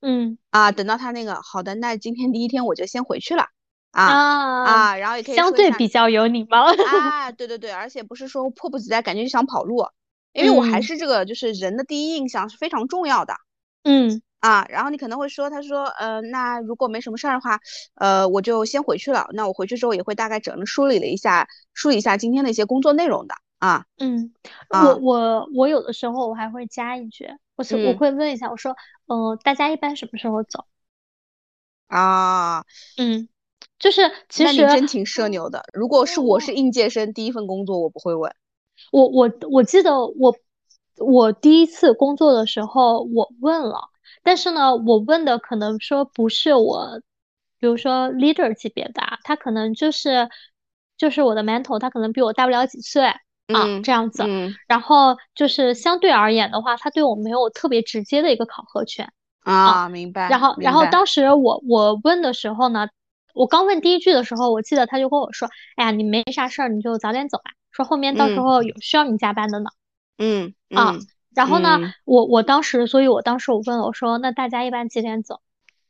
[0.00, 0.38] 嗯。
[0.50, 3.46] 啊，等到他那个好的，那今天第一天我就先回去了。
[3.90, 6.64] 啊啊，然后也可以相对比较有礼貌。
[6.64, 9.86] 啊， 对对对，而且不是说迫不及待，感觉就想跑路，
[10.32, 13.34] 因为我还是这个，就是人的第一印象是非常重要的。
[13.84, 14.22] 嗯。
[14.40, 17.58] 啊，然后你可能会说，他说，呃，那如果没什么事儿的话，
[17.96, 19.26] 呃，我就先回去了。
[19.32, 23.84] 那我回去之后也会大概整梳理了一下，梳理一下今天的一些工作内容的啊。
[23.98, 24.32] 嗯，
[24.70, 28.76] 我我我有的时候我还会加一句，我是我会问一下，我说，
[29.06, 30.66] 呃，大家一般什么时候走？
[31.88, 32.64] 啊，
[32.96, 33.28] 嗯，
[33.78, 35.62] 就是其实你真挺社牛的。
[35.72, 38.34] 如果是我是应届生，第一份工作我不会问。
[38.92, 40.36] 我我我记得我
[40.96, 43.80] 我第一次工作的时候我问了。
[44.22, 47.00] 但是呢，我问的可能说不是我，
[47.58, 50.28] 比如说 leader 级别的，他可能就是
[50.96, 53.16] 就是我的 mentor，他可能比我大不了几岁啊，
[53.84, 54.24] 这样子。
[54.66, 59.10] 然后就是相对而言的话，他对我没有特别直接的一个考核权
[59.42, 60.28] 啊，明白。
[60.28, 62.88] 然后然后当时我我问的时候呢，
[63.38, 69.70] 我刚问第一句的时候，我记得他就跟我说，哎呀，你没啥事儿，你就早点走吧，说后面到时候有需要你加班的呢。
[70.18, 70.96] 嗯啊。
[71.36, 75.40] 然后呢，我我当时，所以我当时我问了，我说那大家一般几点走？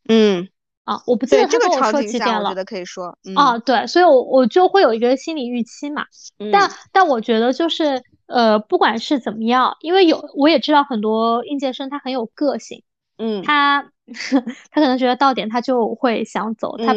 [0.07, 0.51] 嗯，
[0.85, 2.45] 啊，我不记得他跟我说几点了。
[2.45, 3.17] 我觉得可以说。
[3.35, 6.05] 啊，对，所以我我就会有一个心理预期嘛。
[6.53, 12.83] 但但我觉得就是呃，不管是怎么样，因为有我也知道很多应届生他很有个性，
[13.17, 13.91] 嗯，他
[14.71, 16.95] 他可能觉得到点他就会想走，他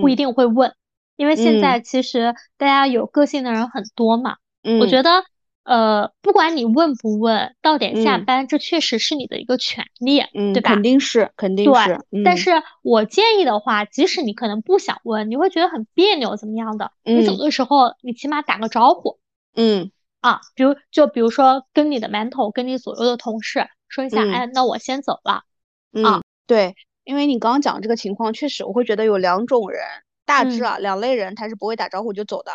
[0.00, 0.74] 不一定会问，
[1.16, 4.36] 因为现在其实大家有个性的人很多嘛。
[4.62, 5.24] 嗯，我觉得。
[5.68, 10.70] 呃，不管你问不问，到点下班，这确实是你的一个权利，嗯，对吧？
[10.70, 11.98] 肯定是，肯定是。
[12.24, 16.92] 但是我建议的话，即使你可能不想问，你会觉得很别扭，怎么样的？
[17.02, 19.18] 你走的时候，你起码打个招呼。
[19.56, 19.90] 嗯。
[20.20, 25.42] 啊，比如就比如说跟你的 mentor，跟你左右的同事说一下，哎，那我先走了。
[25.92, 26.76] 嗯，对，
[27.06, 29.80] 因为你刚刚讲这个情况，确实我会觉得有两种人，
[30.24, 32.50] 大致啊，两类人，他是不会打招呼就走的。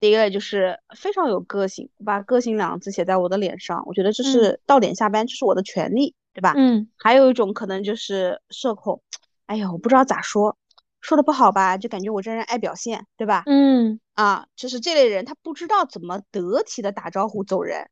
[0.00, 6.54] 第一类就是非常有个性，把个性两个字写在我的脸上，我觉得这是到点下班，这是我的权利，对吧？
[6.56, 6.88] 嗯。
[6.96, 9.02] 还有一种可能就是社恐，
[9.46, 10.56] 哎呀，我不知道咋说，
[11.02, 13.42] 说的不好吧，就感觉我这人爱表现，对吧？
[13.44, 14.00] 嗯。
[14.14, 17.90] 啊，就是这类人，他不知道怎么得体的打招呼走人，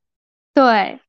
[0.55, 0.99] 对，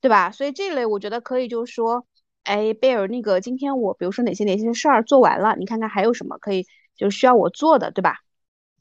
[0.00, 0.30] 对吧？
[0.30, 2.06] 所以这类我觉得可以，就是说，
[2.44, 6.66] 哎，贝尔，那个今天我比如说哪些哪些事儿做完了，你看看还有什么可以
[6.96, 8.18] 就需要我做的，对吧？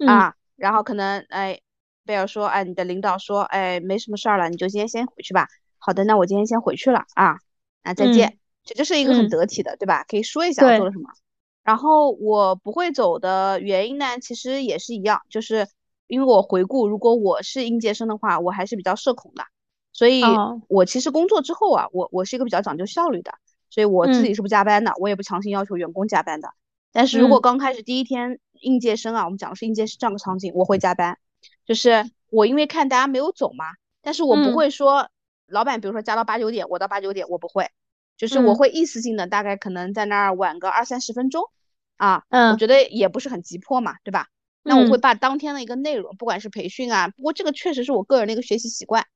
[0.08, 0.36] 啊。
[0.56, 1.60] 然后可能哎，
[2.06, 5.48] 贝尔说，哎，你的领导说，哎，没什么事儿了，你就今天先回去吧。
[5.80, 7.40] 好的，那我今天先回去了啊，
[7.84, 8.38] 那再见。
[8.64, 10.06] 这就是一个很得体的，对吧？
[10.08, 11.10] 可以说一下我做了什么。
[11.64, 15.68] 然后我不会走的原因呢，其实也是一样，就是
[16.08, 19.44] 因为我回顾，如果我是应届生的话，我还是比较社恐的，
[19.92, 20.22] 所以
[20.70, 23.34] 我其实工作之后啊，我我是一个比较讲究效率的，
[23.74, 26.54] 所以我自己是不加班的，我也不强行要求员工加班的。
[26.92, 31.18] 但是如果刚开始第一天应届生啊，我们讲的是应届生这样的场景，我会加班，
[31.66, 33.66] 就是我因为看大家没有走嘛，
[34.04, 35.10] 但是我不会说
[35.48, 37.72] 老板比如说加到八九点，我到八九点我不会，
[38.16, 41.42] 就是我会意思性的大概可能在那儿晚个二三十分钟
[41.98, 44.28] 啊，我觉得也不是很急迫嘛，对吧？
[44.62, 49.08] 那我会把当天的一个内容，不管是培训啊，不过这个确实是我个人的一个学习习惯，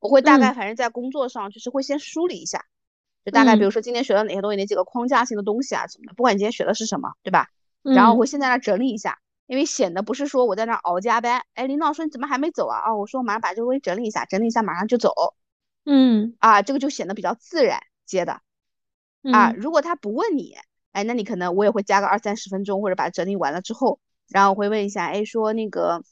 [0.00, 2.64] 我会大概反正在工作上就是会先梳理一下。
[3.28, 7.48] 就大概比如说今天学了哪些东西，哪几个框架性的东西啊什么的，不管你今天学的是什么，对吧？
[7.82, 11.42] 然后我先在来整理一下，因为显得不是说我在那熬加班。
[11.52, 12.90] 哎，领导说你怎么还没走啊？
[12.90, 15.12] 哦，我说我马上把这个东西整理一下，整理一下马上就走。
[15.84, 18.40] 嗯，啊，这个就显得比较自然接的。
[19.32, 20.56] 啊，如果他不问你，
[20.92, 26.02] 哎，那你可能我也会加个二三十分钟，或者把它整理完了之后，然后我会问一下，哎，说那个，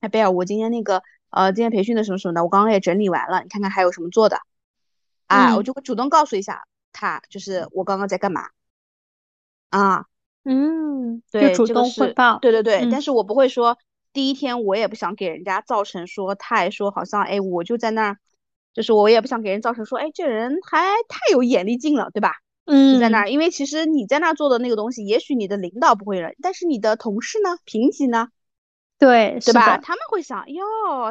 [0.00, 4.38] 哎，贝尔，我今天那个呃，今天培训的什么什么的，我刚刚也整理完了，你看看还有什么做的。
[5.26, 8.48] 啊，我就会主动告诉一下他，就是我刚刚在干嘛
[9.70, 10.06] 啊？
[10.44, 12.88] 嗯，对，主动汇报，对对对。
[12.90, 13.78] 但是我不会说
[14.12, 18.18] 第一天，我也不想给人家造成说太说好像哎，我就在那儿，
[18.74, 22.32] 就是我也不想给人造成说哎，这人还太有眼力劲了，对吧？
[22.66, 28.28] 嗯，就在那儿，因为其实你在那儿做的那个东西，也许你的领导不会认，但是你的同事呢，平级呢，
[28.98, 29.76] 对，对吧？
[29.78, 30.64] 他们会想哟，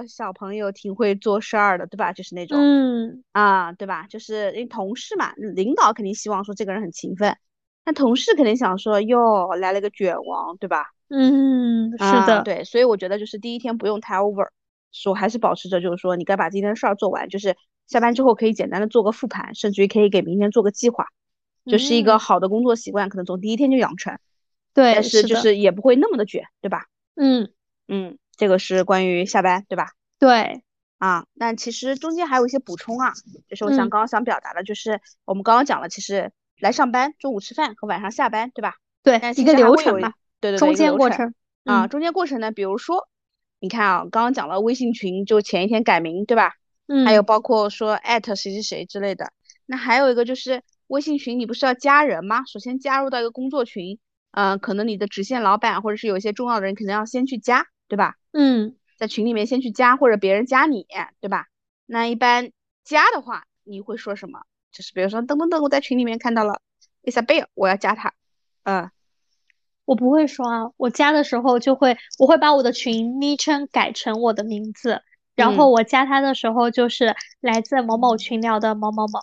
[0.08, 2.14] 小朋友挺会做事儿的，对吧？
[2.14, 4.08] 就是那种，嗯啊，对吧？
[4.08, 7.38] 就是因为同事嘛，领导肯定希望说这个人很勤奋，
[7.86, 10.86] 那同事肯定想说哟，来了个卷王，对吧？
[11.10, 14.48] 嗯，是的，对，所以我觉得就是第一天不用太 over，
[14.92, 17.56] 说还是保持着就是说你该把今天的事儿做完，就是
[17.86, 21.06] 下班之后可以简单的做个复盘，甚至于可以给明天做个计划，
[21.66, 24.18] 就是一个好的工作习惯，可能从第一天就养成。
[24.74, 26.86] 对，但是就是也不会那么的卷，对吧？
[27.16, 27.52] 嗯。
[27.96, 29.92] 嗯，这个是关于下班，对吧？
[30.18, 30.64] 对，
[30.98, 33.14] 啊，那其实中间还有一些补充啊，
[33.48, 38.78] 就是我想刚刚想表达的，就是我们刚刚讲了，其实来上班、中午吃饭和晚上下班，对吧？
[39.04, 40.14] 对，一个流程嘛。
[40.40, 41.36] 对对对，中间过程
[41.66, 43.08] 啊，中间过程呢，比如说，
[43.60, 46.54] 你看啊，刚刚讲了微信群，就前一天改名，对吧？
[46.88, 47.06] 嗯。
[47.06, 49.32] 还有包括说艾特谁谁谁之类的，
[49.68, 52.44] 那还有一个就是微信群，你不是要加人吗？
[52.48, 54.00] 首先加入到一个工作群，
[54.32, 57.68] 嗯，可能你的直线老板或者是有一些重要的人，可能要先去加。
[57.94, 58.16] 对吧？
[58.32, 60.88] 嗯，在群里面先去加，或者别人加你，
[61.22, 61.46] 对吧？
[61.86, 62.50] 那一般
[62.84, 64.42] 加的话，你会说什么？
[64.72, 66.60] 就是比如说，噔噔噔，我在群里面看到了
[67.04, 68.16] Isabel，我要加他。
[68.64, 68.90] 嗯，
[69.86, 75.04] 我不会说啊，我加的时候就会，我会把我的群昵称改成我的名字，
[75.36, 79.20] 然后我加他的时候就是来自某某群聊的某某某。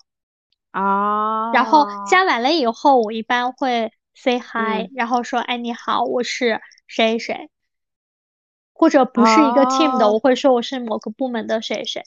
[0.70, 1.50] 啊。
[1.52, 7.50] 然后加完了以后，我一般会 say hi，然后说，哎，你好，我是谁谁。
[8.80, 12.02] 或者不是一个 team 的，我会说我是某个部门的谁谁。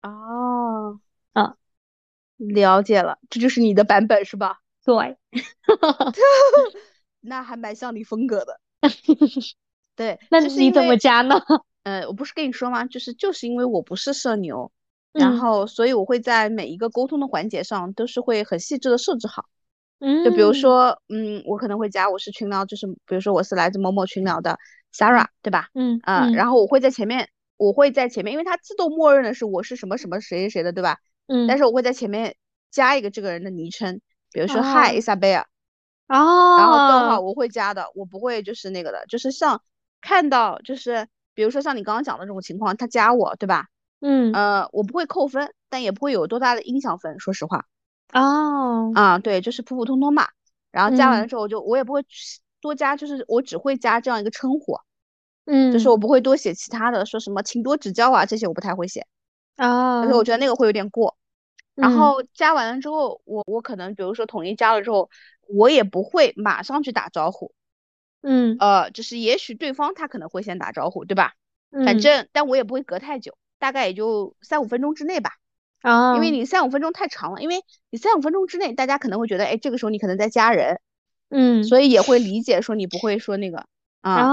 [0.00, 0.98] 哦，
[1.34, 1.54] 嗯，
[2.38, 4.60] 了解了，这就是你的版本是吧？
[4.86, 5.18] 对，
[7.20, 8.58] 那还蛮像你风格的。
[9.94, 11.38] 对，那你怎么加呢？
[11.82, 12.86] 呃，我不是跟你说吗？
[12.86, 14.72] 就是就是因为我不是社牛，
[15.12, 19.44] 然后所以我会在每一个沟通的环节上都是会很细致的设置好。
[19.98, 24.58] 嗯，就比如说，嗯，我可能会加我是群聊，就是比如说我是来自某某群聊的。
[24.94, 25.70] Sarah，对吧？
[25.74, 30.98] 嗯啊，然后我会在前面，我会在前面，因为它自动默认的是我是什么什么谁谁谁的，对吧？
[31.26, 32.36] 嗯，但是我会在前面
[32.70, 35.42] 加一个这个人的昵称，比如说 Hi Isabella，
[36.06, 39.60] 哦，然后的话我会加的，我不会就是那个的，就是像
[40.00, 43.66] 看到就是比如说像你刚刚讲的这种情况，他加我，对吧？
[44.00, 47.64] 嗯呃，我不会扣分，但也不会有多大的影响分，说实话。
[48.12, 50.28] 哦，啊，对，就是普普通通嘛。
[50.70, 52.04] 然后加完了之后，就我也不会。
[52.64, 54.78] 多加就是我只会加这样一个称呼，
[55.44, 59.06] 嗯，就是我不会多写其他的，说什么请多指教啊这些我不太会写，
[59.56, 61.18] 啊，而且我觉得那个会有点过。
[61.74, 65.10] 然后加完了之后，我我可能比如说统一加了之后，
[65.46, 67.52] 我也不会马上去打招呼，
[68.22, 71.34] 嗯，呃，就是也许对方他可能会先打招呼，对吧？
[71.70, 75.32] 嗯，反正但我也不会隔太久，大概也就三五分钟之内吧，
[75.82, 77.56] 啊，因为你三五分钟太长了，因为
[77.90, 80.80] 你三五分钟之内大家可能会觉得，哎，这个时候你可能在加人。
[81.36, 83.66] 嗯，所以也会理解说你不会说那个
[84.02, 84.28] 啊，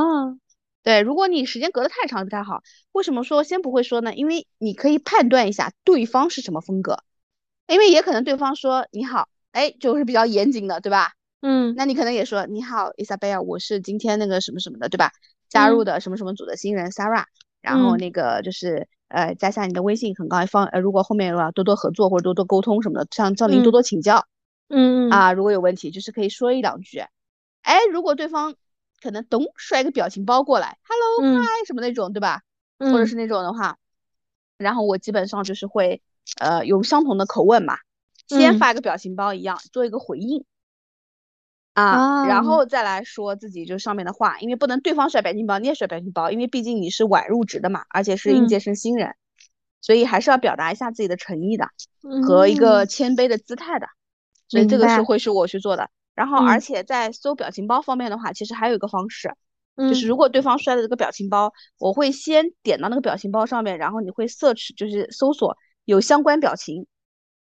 [0.84, 2.62] 对，如果你时间隔得太长不太好。
[2.92, 4.14] 为什么说先不会说呢？
[4.14, 7.00] 因为你可以判断一下对方是什么风格，
[7.68, 11.14] 因为也可能对方说你好，哎，就是比较严谨的，对吧？
[11.42, 15.12] 嗯，那你可能也说你好，Isabella，我是今天那个什么什么的，对吧？
[15.50, 17.26] 加入的什么什么组的新人 Sarah，
[17.62, 24.26] 然后那个就是呃加下你的微信，很高兴方呃如果后面要多多合作或者多多沟通什么的，向向您多多请教。
[24.72, 25.12] 嗯嗯。
[25.12, 27.04] 啊，如果有问题，就是可以说一两句。
[27.62, 28.56] 哎，如果对方
[29.02, 32.42] 可能咚甩个表情包过来，Hello，Hi 什么那种，对吧？
[32.80, 33.78] 或者是那种的话，
[34.58, 36.02] 然后我基本上就是会
[36.40, 37.78] 呃用相同的口吻嘛，
[38.28, 40.46] 先发一个表情包一样做一个回应。
[41.74, 49.16] 啊，然后再来说自己就上面的话，因为不能对方甩表情包你也甩表情包，因为毕竟你是晚入职的嘛，而且是应届生新人，
[49.80, 51.70] 所以还是要表达一下自己的诚意的
[52.28, 53.88] 和一个谦卑的姿态的。
[54.52, 59.34] 所以这个是会是我去做的，然后而且在搜表情包方面的话，其实还有一个方式，
[59.78, 66.86] 就是如果对方摔的这个表情包，我会先点到那个表情包上面，然后你会 search 就是搜索有相关表情，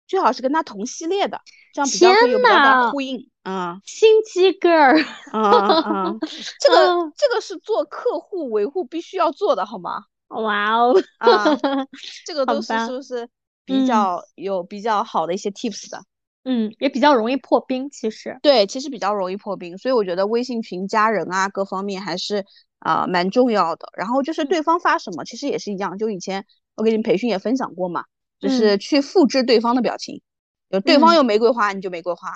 [0.05, 1.39] 最好是跟他同系列的，
[1.73, 3.29] 这样比较会有比较大呼应。
[3.43, 5.01] 嗯，心机 girl，
[5.31, 5.41] 嗯
[5.83, 6.19] 嗯，
[6.59, 10.03] 这个这个是做客户维护必须要做的，好吗？
[10.27, 11.45] 哇哦，啊，
[12.27, 13.29] 这个都是是不是
[13.63, 16.03] 比较有比较好的一些 tips 的？
[16.43, 22.45] 嗯，也比较容易破冰，其实对，其实比较容易破冰，所以我觉得微信群加人啊，各方面还是
[22.79, 23.89] 啊蛮重要的。
[23.97, 28.05] 然后就是对方发什么，其实也是一样，就以前我给你们培训也分享过嘛，
[28.39, 30.21] 就是去复制对方的表情，
[30.69, 32.31] 有对方有玫瑰花你就玫瑰花，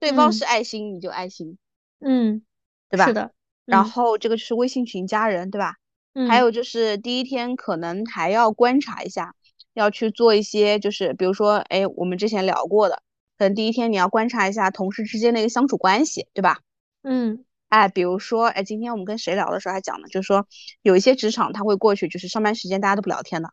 [0.00, 1.58] 对方是爱心你就爱心，
[2.00, 2.42] 嗯，
[2.88, 3.06] 对吧？
[3.06, 3.32] 是的。
[3.66, 5.74] 然后这个就是微信群加人，对吧？
[6.14, 6.28] 嗯。
[6.28, 9.34] 还有就是第一天可能还要观察一下，
[9.74, 13.02] 要去做一些，就是比如说，哎，我们之前聊过的。
[13.38, 16.60] 可能第一天你要观察一下同事之间的一个相处关系，对吧？
[17.02, 20.46] 嗯，哎，比如说，哎，今天我们跟谁聊的时候还讲呢，就是说
[20.82, 23.48] 有一些职场他会过去，就是上班时间大家都不聊天的，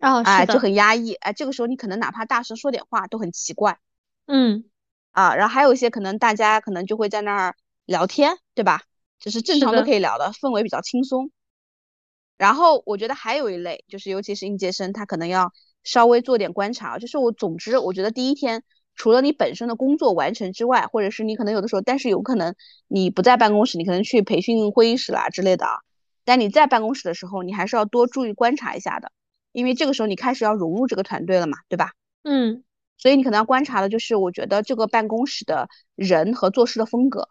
[0.00, 3.78] 哦，哎，就很压抑，哎，这个时候你可能哪怕大声说点话都很奇怪，
[4.26, 4.64] 嗯，
[5.12, 8.82] 啊，然后还有一些可能大家可能就会在那儿聊天，对吧？
[9.18, 11.30] 就是正常都可以聊的，氛围比较轻松。
[12.38, 15.52] 然后我觉得还有一类，就是尤其是应届生，他可能要
[15.84, 16.98] 稍微做点观察。
[16.98, 18.62] 就是我总之，我觉得第一天
[18.94, 22.54] 除了你本身的工作完成之外，或者是你可能有的时候，但是有可能
[22.88, 25.78] 你不在办公室，你可能去培训会议室啦之类的啊。
[26.24, 29.10] 但你在办公室的时候，你还是要多注意观察一下的，
[29.52, 31.92] 因为这个时候你开始要融入这个团队了嘛，对吧？
[32.22, 32.62] 嗯，
[32.98, 37.30] 所以你可能要观察的就是，我觉得这个办公室的人和做事的风格。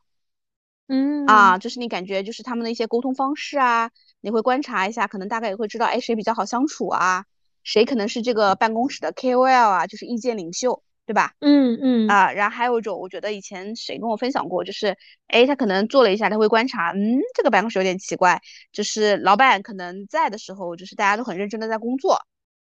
[0.87, 3.91] 嗯啊，就是你感觉就是他们的一些沟通方式啊，
[4.21, 7.25] 你会观察一下，可能大概也会知道，哎，谁比较好相处啊，
[7.72, 11.36] 谁可能是这个办公室的 KOL 啊，就是意见领袖，对吧？
[11.39, 14.97] 嗯嗯啊，然后还有一种，我觉得以前谁跟我分享过，就是，
[15.28, 18.41] 哎，他可能做了一下，他会观察，嗯，这个办公室有点奇怪，
[18.72, 22.17] 就是老板可能在的时候，就是大家都很认真的在工作，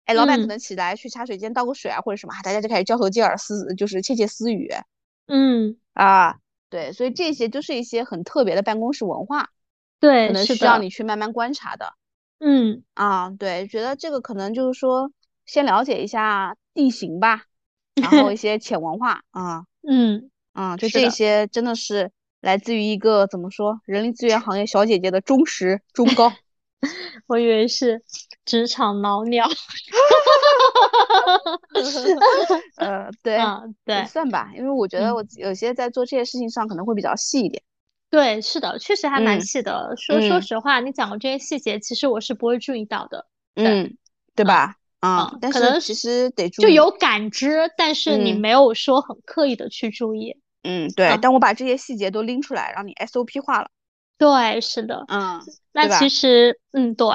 [0.06, 4.72] 哎，老板可能起来去茶水间倒个水啊，或者什么，大家就开始交头接耳，私就是窃窃私语，
[5.28, 6.38] 嗯啊。
[6.70, 9.50] 对，所以这些就是一些很特别的办公室文化，
[10.00, 11.94] 对，可能需要你去慢慢观察的。
[12.46, 15.10] 嗯啊，对，觉得这个可能就是说，
[15.46, 17.44] 先了解一下地形吧，
[17.96, 26.34] 然后一些 浅文化啊，嗯啊，就这些真的是来自于一个怎么说，人力资源行业小姐姐的忠实忠告。
[27.28, 28.04] 我以为是
[28.44, 29.48] 职场老鸟。
[32.76, 33.38] 呃，对，
[33.86, 37.64] 对，算吧，因为我觉得我有些在做这些事情上可能会比较细一点。
[38.14, 39.96] 对，是的，确实还蛮细的。
[39.98, 43.26] 说说实话，你讲的这些细节，其实我是不会注意到的。
[43.56, 43.98] 嗯，
[44.36, 44.76] 对吧？
[45.00, 50.38] 啊，但是其实得就有感知，但是你没有说很刻意的去注意。
[50.62, 51.18] 嗯，对。
[51.24, 53.70] 但我把这些细节都拎出来，让你 SOP 化了。
[54.20, 55.06] 对，是的。
[55.08, 55.42] 嗯，
[55.72, 57.08] 那其实，嗯，对，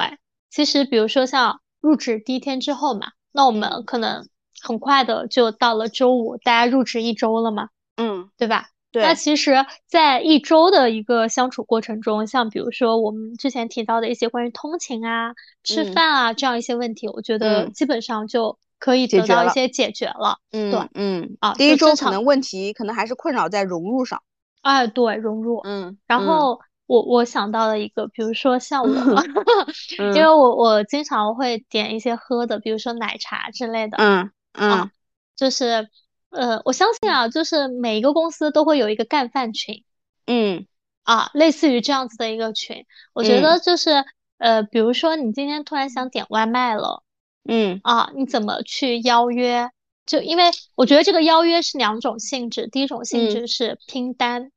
[0.49, 3.13] 其实比如说像入职第一天之后嘛。
[3.31, 4.27] 那我们可能
[4.59, 8.67] 很快的就到了周五，大家入职一周了嘛，嗯，对吧？
[8.91, 9.03] 对。
[9.03, 9.53] 那其实，
[9.87, 15.33] 在一周的一个相处过程中，像比如说我们之前提到的一些关于通勤啊、
[15.63, 20.39] 吃饭啊这样一些问题，我觉得基本上就可以得到一些解决了。
[20.51, 24.21] 嗯，对，嗯啊，第一周可能问题可能还是困扰在融入上。
[24.61, 25.59] 哎，对，融入。
[25.63, 26.59] 嗯，然后。
[26.89, 28.89] 我我想到了一个，比如说像我，
[30.15, 33.97] 因为我我经常会点一些喝的，比如说奶茶之类的。
[33.99, 34.89] 嗯嗯，
[35.35, 35.87] 就是
[36.29, 39.83] 呃，我相信啊，就是每一个公司都会有一个干饭群。
[40.25, 40.67] 嗯
[41.03, 44.05] 啊，类似于这样子的一个群，我觉得就是
[44.37, 47.03] 呃，比如说你今天突然想点外卖了，
[47.43, 49.69] 嗯啊，你怎么去邀约？
[50.05, 54.51] 就因为我觉得这个邀约是两种性质，第一种性质是拼单。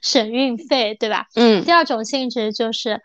[0.00, 1.26] 省运费，对吧？
[1.34, 1.64] 嗯。
[1.64, 3.02] 第二种性质就是，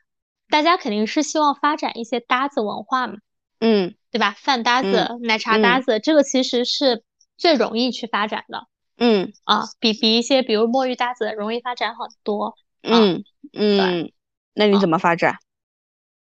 [0.47, 3.15] 大家肯定是希望发展一些搭子文化嘛。
[3.59, 3.95] 嗯。
[4.11, 4.35] 对吧？
[4.37, 7.01] 饭搭子、奶茶搭子，这个其实是
[7.37, 8.67] 最容易去发展的。
[8.97, 9.33] 嗯。
[9.43, 12.55] 啊，比比一些，比如墨鱼搭子容易发展很多。
[12.81, 13.23] 嗯
[13.53, 14.11] 嗯。
[14.53, 15.37] 那你怎么发展？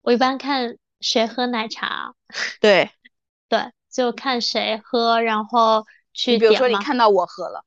[0.02, 2.14] 我一般看谁喝奶茶。
[2.60, 2.90] 对。
[3.48, 6.38] 对，就看谁喝，然后去。
[6.38, 7.64] 比如说，你看到我喝了。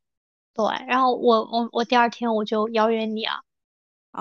[0.53, 3.39] 对，然后我我我第二天我就邀约你啊，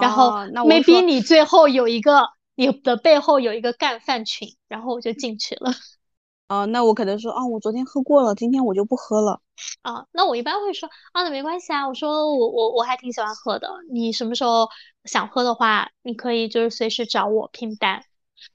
[0.00, 0.30] 然后
[0.64, 5.72] maybe 你最后有一个你的背后有一个干饭群，然后我就进去了。
[6.50, 9.40] 哦，那我可能说啊，我昨天喝过了，今天我就不喝了。
[9.82, 14.68] 啊，那我一般会说啊，那没关系啊，我说我我我还挺喜欢喝的，你什么时候
[15.04, 18.02] 想喝的话，你可以就是随时找我拼单。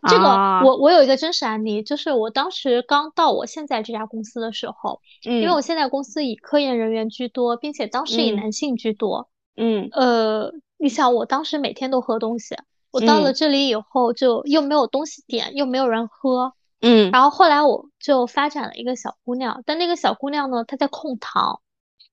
[0.09, 0.25] 这个
[0.65, 12.57] 我我有一个真实案例，就是我当时刚到我现在这家公司的时候，嗯，因为我现在公司以科研人员居多，并且当时以男性居多，嗯，呃，你想我当时每天都喝东西，
[12.91, 21.61] 我到了这里以后就又没有东西点，又没有人喝，嗯，然后后来我就发展了一个小姑娘，但那个小姑娘呢，她在控糖，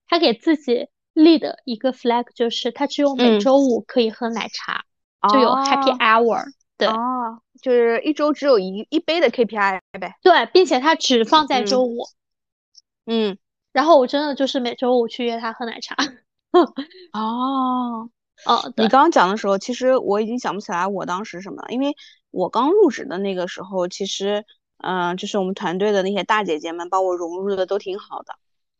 [0.07, 4.83] 她给自己立的一个 flag 就是她只有每周五可以喝奶茶，
[5.31, 6.43] 就有 happy hour。
[6.75, 10.15] 对哦，就是一周只有一一杯的 KPI 呗。
[10.23, 12.07] 对，并且她只放在周五。
[13.05, 13.37] 嗯，
[13.71, 15.95] 然后我真的就是每周五去约她喝奶茶。
[17.13, 18.09] 哦
[18.45, 21.95] 哦，你刚刚讲的时候，其实我已经想不起来我当时什么了，因为
[22.33, 24.43] 我刚入职的那个时候，其实
[24.77, 28.33] 嗯，就是我们团队的那些大姐姐们把我融入的都挺好的。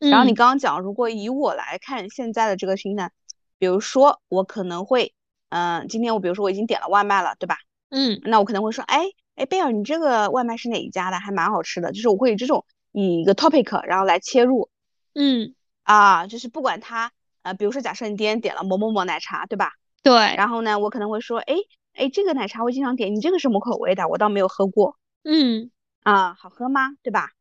[0.10, 3.12] 然后你刚刚讲，如果以我来看现在的这个心态，
[3.60, 5.14] 比如说我可能会，
[5.49, 7.58] 嗯，今天我比如说我已经点了外卖了，对吧？
[7.89, 9.04] 嗯，那我可能会说，哎
[9.36, 11.20] 哎，贝尔，你这个外卖是哪一家的？
[11.20, 11.91] 还蛮好吃的。
[11.91, 14.70] 就是我会以这种以一个 topic 然后来切入，
[15.14, 17.12] 嗯啊，就是不管他
[17.43, 19.74] 呃，比如说假设你今天点了某某某奶茶，对吧？
[20.01, 20.14] 对。
[20.36, 21.56] 然后呢，我可能会说，哎
[21.94, 24.08] 哎，这个奶茶我经常点，你这个什么口味的？
[24.08, 24.98] 我倒没有喝过。
[25.24, 25.72] 嗯。
[26.02, 26.98] 啊，好喝吗？
[27.04, 27.32] 对吧？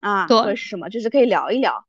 [0.00, 0.36] 啊，对。
[0.36, 0.88] 或者是什么？
[0.90, 1.86] 就是可以聊一聊。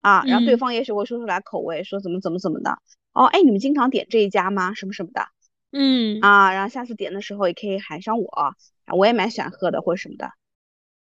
[0.00, 2.78] 啊，然后对方也许会说出来口味，说怎么怎么怎么的。
[3.12, 4.74] 哦，哎，你们经常点这一家吗？
[4.74, 5.28] 什么什么的。
[5.72, 6.20] 嗯。
[6.20, 8.54] 啊，然后下次点的时候也可以喊上我，
[8.96, 10.32] 我也蛮喜欢喝的，或者什么的。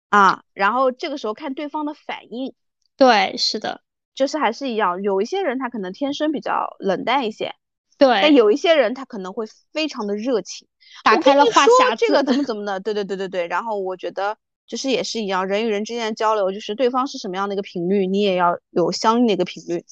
[0.10, 2.54] 啊，然后这个时候看对方的反应。
[2.98, 3.82] 对，是的。
[4.14, 7.56] 就是还是一样，有一些人他可能天生比较冷淡一些，
[8.02, 10.68] 对，但有一些人他可能会非常的热情，
[11.04, 13.48] 打开了话匣子，这个怎么怎么的，对对对对对。
[13.48, 14.36] 然后我觉得
[14.66, 19.86] 就是也是一样，人与人之间的交流，就是对方是什么样的一个频率，你也要有相应的一个频率。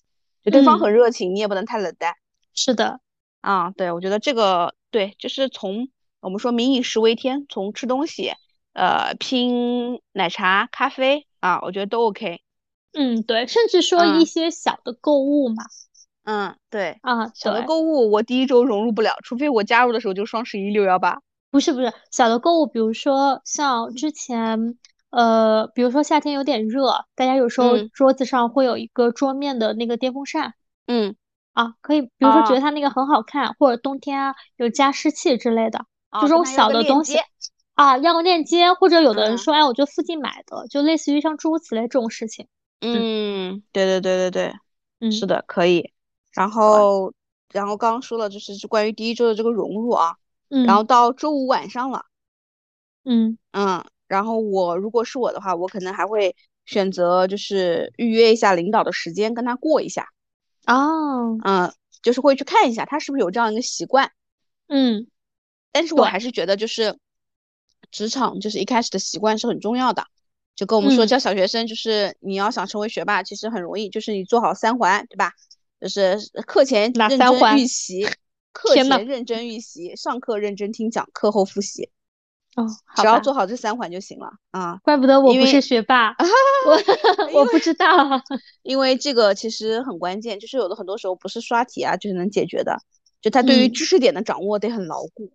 [0.43, 2.16] 就对方很热情，你也不能太冷淡。
[2.55, 2.99] 是的，
[3.41, 5.89] 啊，对，我觉得这个对，就是从
[6.20, 8.32] 我们说民以食为天，从吃东西，
[8.74, 12.41] 呃，拼奶茶、咖啡啊，我觉得都 OK。
[12.93, 15.68] 嗯，对，甚至说一些小的购物嘛，嗯，
[16.69, 21.21] 对啊，小的购物我第一周融入不了，除非我加入的时候就双十一六幺八，
[21.51, 24.77] 不是不是小的购物，比如说像之前，
[25.09, 30.53] 呃，比如说夏天有点热，大家有时候桌子上会有一个桌面的那个电风扇，
[30.88, 31.15] 嗯，
[31.53, 35.86] 啊，可以，比如说觉得它那个很好看，或者冬天啊有加湿器之类的，
[36.21, 37.17] 这种小的东西，
[37.73, 42.47] 啊，要个链接，或者有的人说，哎，我就附近买的，就类似于像诸如此类这种事情。
[42.82, 44.53] 嗯，对对对对对，
[44.99, 45.91] 嗯，是的，可以。
[46.39, 47.11] 然后，
[47.51, 50.15] 然后刚刚说了，就是关于第一周的这个融入啊，
[50.47, 52.05] 嗯，然后到周五晚上了，
[53.03, 60.07] 嗯嗯，然后我如果是我的话，我可能还会选择就是预约一下领导的时间，跟他过一下。
[60.65, 64.09] 哦，嗯，就是会去看一下他是不是有这样一个习惯。
[64.69, 65.07] 嗯，
[65.73, 66.97] 但是我还是觉得就是
[67.91, 70.05] 职场就是一开始的习惯是很重要的。
[70.55, 75.33] 就跟我们说教小学生，就是你要想成为学霸，其实很容易，就是你做好三环，对吧？
[75.82, 78.07] 就是课前认真预习，
[78.51, 81.89] 课前认真预习，上课认真听讲，课后复习。
[82.55, 82.65] 哦，
[82.95, 84.80] 只要做好这三环就行了啊！
[84.84, 86.15] 怪不得我不是学霸，
[86.65, 87.88] 我我不知道，
[88.63, 92.82] 因为这个其实很关键，就是有的很多时候不是刷题啊，就是能解决的，
[93.21, 95.32] 就他对于知识点的掌握得很牢固。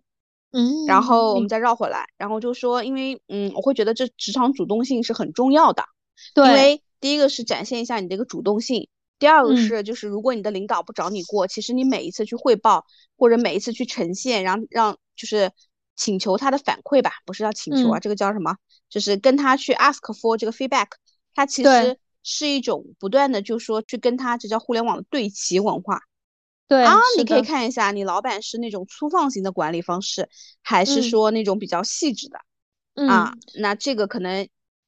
[0.51, 5.85] 嗯，然后我们再绕回来，然后就说，因为嗯，我会觉得这职场主动性是很重要的，
[6.33, 12.85] 对，因为第一个是展现一下你的一个主动性，第二个是就是如果你的领导不找你过，其实你每一次去汇报
[13.17, 15.51] 或者每一次去呈现，然后让就是
[15.95, 18.57] 请求他的反馈吧，不是叫请求啊，这个叫什么？
[18.89, 20.87] 就是跟他去 ask for 这个 feedback，
[21.33, 26.01] 它其实是一种不断的就说去跟他，这叫互联网的对齐文化。
[26.67, 30.27] 对啊，你可以看一下，你老板是那种粗放型的管理方式，
[30.61, 32.39] 还是说那种比较细致的？
[33.07, 34.47] 啊，那这个可能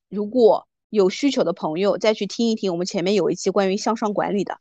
[0.10, 4.60] 如果有需求的朋友再去听一听我们前面有一期关于向上管理的。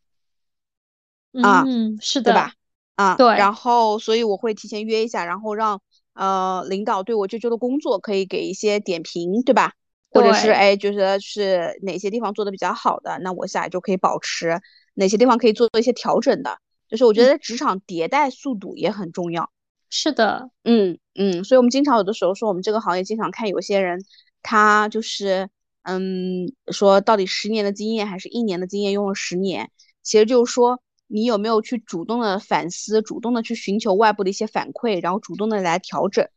[1.43, 2.53] 啊，嗯，是的，对吧？
[2.95, 3.27] 啊，对。
[3.27, 5.81] 然后，所以我会提前约一下，然后让
[6.15, 9.73] 呃领导对我这周的工作可以给一些点评，对吧？
[10.11, 14.59] 或者是哎，觉得是哪些地方做的比较好的，那我下来就可以保持
[14.95, 16.59] 哪些地方可以做一些调整的。
[16.89, 19.51] 就是我觉得职场迭代速度也很重要。
[19.91, 24.03] 是的，嗯嗯，所以我们经常有的时候说，我们这个行业经常看有些人，
[24.43, 25.51] 他就是
[25.87, 29.71] 嗯，说到底十年的经验还是一年的经验用了十年，
[30.03, 36.29] 其实就是说你有没有去主动的反思，主动的去寻求外部的一些反馈，然后主动的来调整。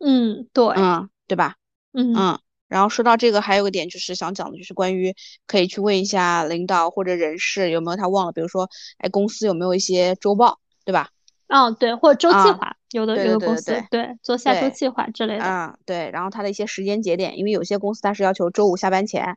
[0.00, 1.54] 嗯，对，嗯，对吧？
[1.92, 2.40] 嗯嗯。
[2.68, 5.14] 然后说到这个，还有个点就是想讲的，就是关于
[5.46, 11.10] 可以去问一下领导或者人事有没有他忘了，比如说，哎，公司有没有一些周报，对吧？
[11.48, 15.44] 嗯，对，或者周计划，有的有的公司对做下周计划之类的。
[15.44, 19.36] 啊，对，然后他的一些时间节点，因为有些公司它是要求周五下班前，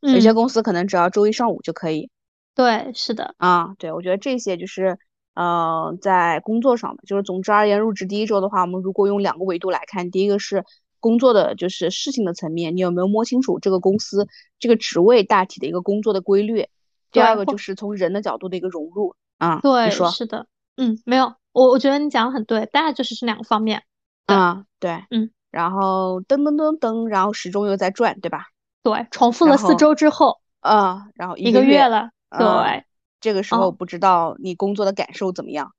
[0.00, 2.10] 有些公司可能只要周一上午就可以。
[2.54, 3.34] 对，是的。
[3.38, 4.98] 啊，对，我觉得这些就是，
[5.34, 10.64] 呃，在工作上的，就是总之而言，入职第一周的话，我们如果用两个维度来看，第一个是。
[10.98, 14.26] 工作的就是事情的层面，你有没有摸清楚这个公司
[14.58, 16.66] 这个职位大体的一个工作的规律？
[17.12, 19.60] 第二个就是从人的角度的一个融入啊。
[19.62, 20.46] 对，说是的，
[20.76, 23.82] 嗯，没有，我我觉得你讲的很对，大概就是这两个方面。
[24.26, 28.48] 啊，对，嗯，然后噔噔噔噔，然后时钟又在转，对吧？
[28.82, 32.84] 对，重复了四周之后，啊，然后一个月了，对，
[33.20, 35.72] 这个时候不知道你工作的感受怎么样？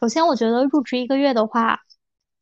[0.00, 1.80] 首先，我觉得入职一个月的话。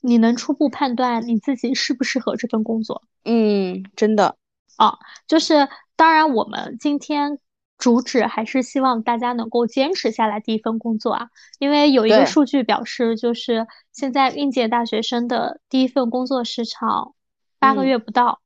[0.03, 3.03] 你能初步判断你自己适不适合这份工作？
[3.25, 4.35] 嗯，真的
[4.77, 7.39] 啊，就是当然，我们今天
[7.81, 11.29] 主旨还是希望大家能够坚持下来第一份工作啊，
[11.59, 17.15] 因为有一个数据表示，就是现在应届大学生的第一份工作时长
[17.59, 18.41] 八个月不到。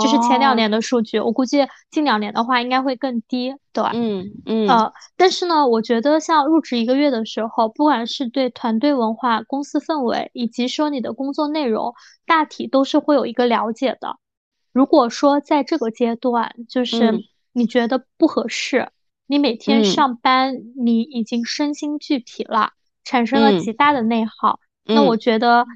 [0.00, 3.92] 这是前两年的数据，我估计近两年的话应该会更低，对吧？
[3.94, 4.68] 嗯嗯。
[4.68, 11.94] 呃，但是呢，我觉得像入职一个月的时候，不管是对团队文化、公司氛围，以及说你的工作内容，
[12.26, 14.18] 大体都是会有一个了解的。
[14.72, 17.24] 如果说在这个阶段，就是
[17.58, 18.90] 你觉得不合适，
[19.26, 22.72] 你每天上班你已经身心俱疲了，
[23.04, 25.66] 产生了极大的内耗，那我觉得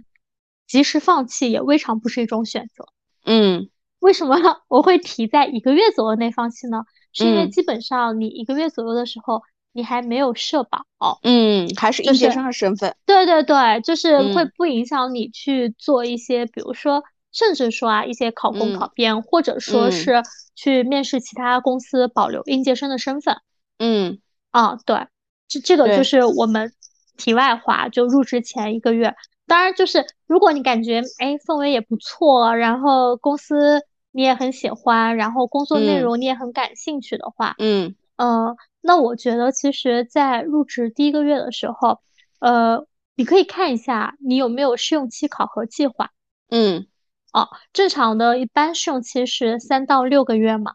[0.66, 2.86] 及时放弃也未尝不是一种选择。
[3.24, 3.68] 嗯。
[4.00, 6.84] 为什么 我会提在一个月左右内放弃呢？
[7.12, 10.84] 是因为基本上你一个月左右的时候，你还没有社保，
[11.22, 12.96] 嗯，还是应届生的身份。
[13.06, 20.20] 对对对，就是会不影响你去做一些，比如说，甚至说啊，一些考公考编，或者说是
[20.54, 23.36] 去面试其他公司，保留应届生的身份。
[23.78, 25.06] 嗯，啊，对，
[25.48, 26.72] 这这个就是我们
[27.16, 29.14] 题外话，就入职前一个月，
[29.46, 33.82] 当然就是如果你感觉哎氛围也不错，然后公司。
[34.14, 41.98] 你也很喜欢，然后工作内容你也很感兴趣的话，嗯嗯，那我觉得其实，在入职第一个月的时候，
[42.38, 42.86] 呃，
[43.16, 46.10] 你可以看一下你有没有试用期考核计划，
[46.50, 46.86] 嗯，
[47.32, 50.74] 哦，正常的一般试用期是三到六个月嘛，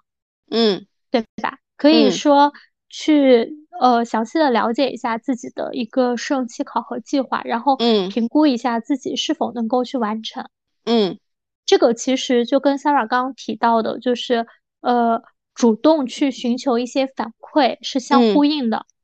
[0.50, 1.60] 嗯，对吧？
[1.76, 2.52] 可以说
[2.90, 10.50] 去呃详细的了解一下自己的一个试用期考核计划，然后评估一下自己是否能够去完成，
[10.86, 11.18] 嗯。
[11.66, 14.48] 这个其实就跟 Sarah 刚刚提到的，就是
[14.80, 15.22] 呃，
[15.54, 18.78] 主动去寻求一些反馈是相呼应的。
[18.78, 18.97] 嗯，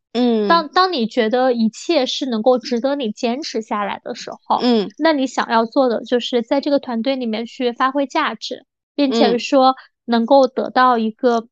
[0.47, 11.47] 当当你觉得一切是能够值得你坚持下来的时候，嗯，那你想要做的就是在这个团队里面去发挥价值，并且说能够得到一个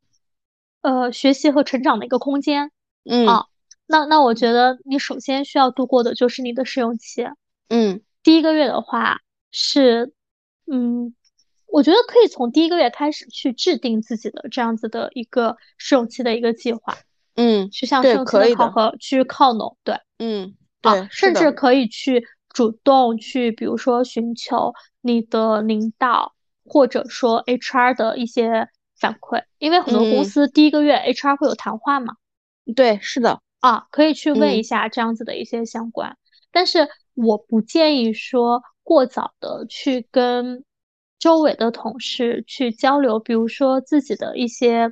[0.82, 2.72] 呃学习和成长的一个空间。
[3.04, 3.46] 嗯，啊，
[3.88, 7.26] 那那我觉得你首先需要度过的就是你的试用期。
[7.70, 9.20] 嗯，第一个月的话
[9.52, 10.14] 是。
[10.74, 11.14] 嗯，
[11.68, 16.98] 我觉得可以从第一个月开始去制定自己的这样子的一个试用期的一个计划。
[17.36, 19.78] 嗯，去向试用期的考核去靠拢。
[19.84, 26.34] 对，嗯，对，甚至可以去主动去，比如说寻求你的领导
[26.66, 28.68] 或者说 HR 的一些
[29.00, 32.16] 反馈，因为很多公司第一个月 HR 会有谈话嘛。
[32.76, 33.40] 对，是的。
[33.60, 36.18] 啊，可以去问一下这样子的一些相关，
[36.52, 38.62] 但是我不建议说。
[38.84, 40.66] 过早的去跟
[41.20, 44.92] 周围的同事去交流，比如说自己的一些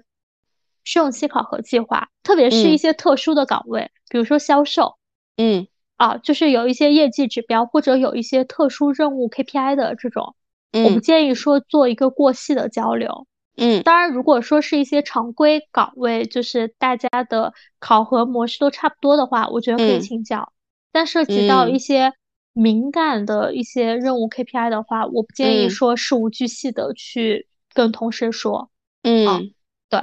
[0.90, 4.96] 试用期考核计划，特别是一些特殊的岗位，比如说销售，
[5.38, 5.68] 嗯，
[5.98, 10.34] 啊，就是有一些业绩指标或者有一些特殊任务 KPI 的这种，
[10.74, 20.52] 我不建议说做一个过细的交流，嗯，当然如果说是一些常规岗位，就是大家的考核模式都差不多的话，我觉得可以请教，
[20.92, 22.14] 但涉及到一些。
[22.52, 28.70] 敏感的一些任务 KPI 的话，我不建议说事无巨细的去跟同事说。
[29.04, 29.54] 嗯，
[29.88, 30.02] 对，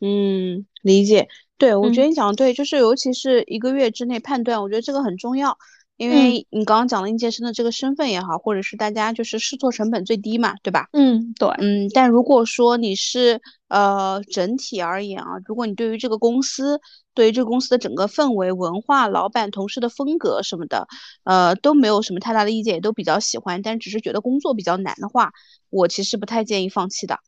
[0.00, 1.28] 嗯，理解。
[1.58, 5.56] 对，我觉得你讲的对，就是尤其是一个月之内判断，我觉得这个很重要。
[5.98, 10.88] 因为你刚刚讲了应届生的这个身份也好，或者是大家就是试错成本最低嘛，对吧？
[10.94, 11.50] 嗯，对。
[11.58, 13.38] 嗯，但如果说你是
[13.68, 16.80] 呃整体而言啊，如果你对于这个公司，
[17.12, 20.88] 对于这个公司的整个氛围、文化、老板、同事的风格什么的，
[21.24, 25.32] 呃都没有什么太大的意见，也都比较喜欢，但只是觉得工作比较难的话，
[25.68, 27.18] 我其实不太建议放弃的。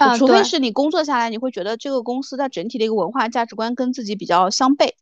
[0.00, 4.92] 啊，除非是你工作下来，你会觉得这个公司它整体的一个文化价值观跟自己比较相悖。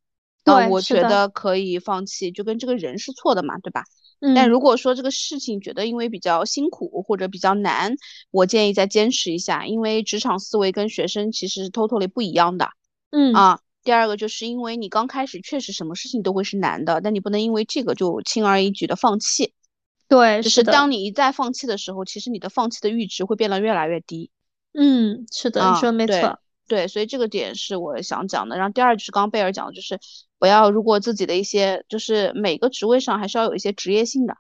[0.44, 3.84] 对，我觉得可以放弃，就跟这个人是错的嘛，对吧？
[4.20, 4.34] 嗯。
[4.34, 7.94] 但如果说这个事情觉得因为比较辛苦或者比较难，
[8.30, 12.70] 我建议再坚持一下，因为职场思维跟学生其实是 totally 不一样的。
[13.11, 13.32] 嗯。
[13.34, 19.53] 啊，第二个就是因为你刚开始确实什么事情都会是难的，但你不能因为这个就轻而易举的放弃。
[20.09, 24.30] 对，就是当你一再放弃的时候，其实你的放弃的阈值会变得越来越低。
[24.74, 26.38] 嗯，是的，你说的没错。
[26.68, 28.58] 对，所以这个点是我想讲的。
[28.58, 29.98] 然后第二就是刚刚贝尔讲的，就是
[30.38, 34.36] 不要如果自己的一些，就是每个职位上还是要有一些职业性的，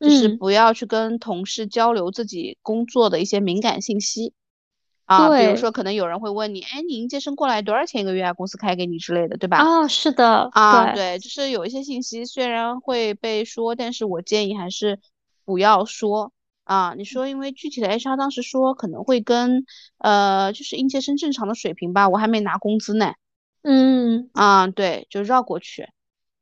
[0.00, 4.34] 就是不要去跟同事交流自己工作的一些敏感信息
[5.04, 5.28] 啊。
[5.38, 8.32] 比如说可能有人会问你，哎，你应届生过来多少钱一个月啊？
[8.32, 9.58] 公司开给你之类的，对吧？
[9.58, 14.98] 啊，是的，啊，对，就是有一些信息虽然会被说，但是我建议还是
[15.44, 16.32] 不要说。
[16.68, 19.64] 啊，你说因为具体的 HR 当时说可能会跟
[19.96, 23.14] 呃，就是应届生正常的水平吧，我还没拿工资呢。
[23.62, 25.88] 嗯，啊，对，就绕过去。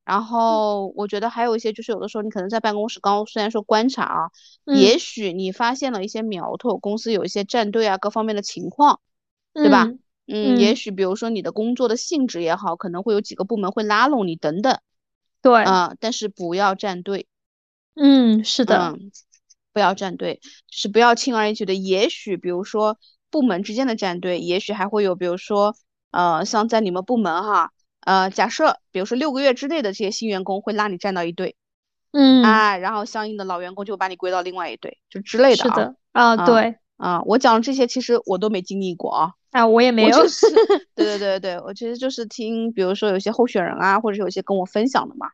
[0.05, 4.31] 然后我觉得还有一些就是有的时候你可能在办公室刚虽然说观察啊，
[4.65, 8.99] 也许你发现了一些苗头，公司有一些站队啊各方面的情况，
[9.55, 9.89] 对吧？
[10.27, 14.81] 嗯，也许比如说你的工作的性质也好，可能会有几个部门会拉拢你等等。
[15.41, 17.29] 对，啊，但是不要站队。
[17.95, 18.99] 嗯，是的。
[19.77, 21.75] 不要站队，就是不要轻而易举的。
[21.75, 22.97] 也许比如说
[23.31, 25.77] 部门之间的站队，也许还会有，比如说
[26.13, 31.57] 呃，像在你们部门哈，呃，假设比如说六个月之内的这些新员工会拉你站到一队，
[32.13, 35.69] 嗯，啊，然后相应的老员工就把你归到另外一队，就之类的啊。
[35.69, 39.33] 是的，啊，对，啊，我讲这些其实我都没经历过啊。
[39.51, 40.17] 啊，我也没有。
[40.95, 45.29] 对对对对，我其实就是听，比如说有些候选人啊，或者有些跟我分享的嘛。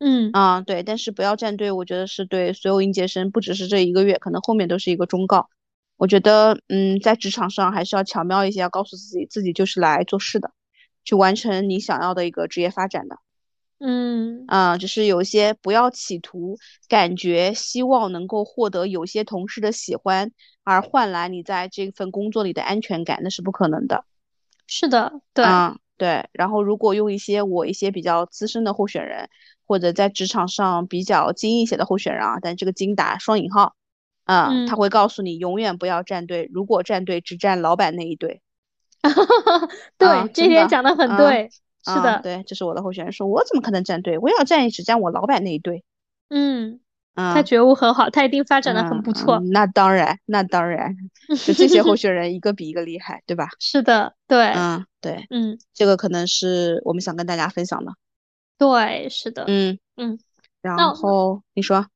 [0.00, 5.48] 嗯啊，对，但是不要站队，我觉得是对所有应届生，不只是这一个月，可能后面都是一个忠告。
[5.98, 10.50] 我觉得，嗯，在职场上还是要巧妙一些，要告诉自己，自己就是来做事的，
[11.04, 13.18] 去完成你想要的一个职业发展的。
[13.78, 16.56] 嗯啊，只是有些不要企图
[16.88, 20.32] 感觉希望能够获得有些同事的喜欢，
[20.64, 24.04] 而换来你在这份工作里的安全感，那是不可能的。
[24.66, 26.28] 是的，对，啊，对。
[26.32, 29.28] 然后如果用一些我一些比较资深的候选人，
[29.70, 33.76] 或者在职场上比较精一些的候选人啊，但这个精打双引号，
[34.24, 38.42] 嗯，他会告诉你永远不要站队，如果站队只站老板那一队。
[39.96, 41.50] 对，这点讲的很对。
[41.84, 44.18] 是的，对，这是我的候选人说，我怎么可能站队？
[44.18, 45.84] 我要站只站我老板那一队。
[46.30, 46.80] 嗯，
[47.14, 49.38] 他觉悟很好，他一定发展的很不错。
[49.52, 50.96] 那当然，那当然，
[51.46, 53.46] 就这些候选人一个比一个厉害，对吧？
[53.62, 57.92] 是的，对，嗯，对，嗯，这个可能是我们想跟大家分享的。
[58.60, 60.18] 对，是的，嗯嗯。
[60.60, 61.86] 然后你说，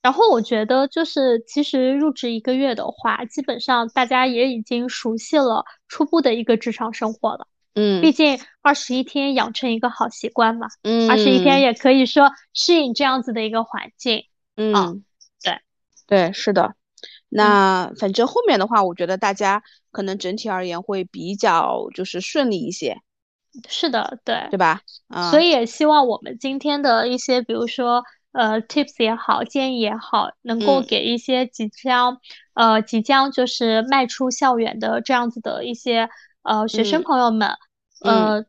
[0.00, 7.46] 然后我觉得就是，其实入职一个月的话，基本上大家也已经熟悉了初步的一个职场生活了。
[7.74, 14.24] 嗯，毕竟二十一天养成一个好习惯嘛，嗯，二十一天也可以说适应这样子的一个环境，
[14.56, 15.04] 嗯，
[15.42, 15.58] 对，
[16.06, 16.74] 对，是的。
[17.28, 23.02] 那反正后面的话，我觉得大家可能整体而言会比较就是顺利一些。
[23.68, 24.80] 是的，对，对吧？
[25.30, 28.02] 所以也希望我们今天的一些，比如说
[28.32, 32.18] 呃 tips 也好，建议也好，能够给一些即将
[32.54, 36.08] 呃即将就是迈出校园的这样子的一些。
[36.46, 37.56] 呃，学生朋友们，
[38.02, 38.44] 呃，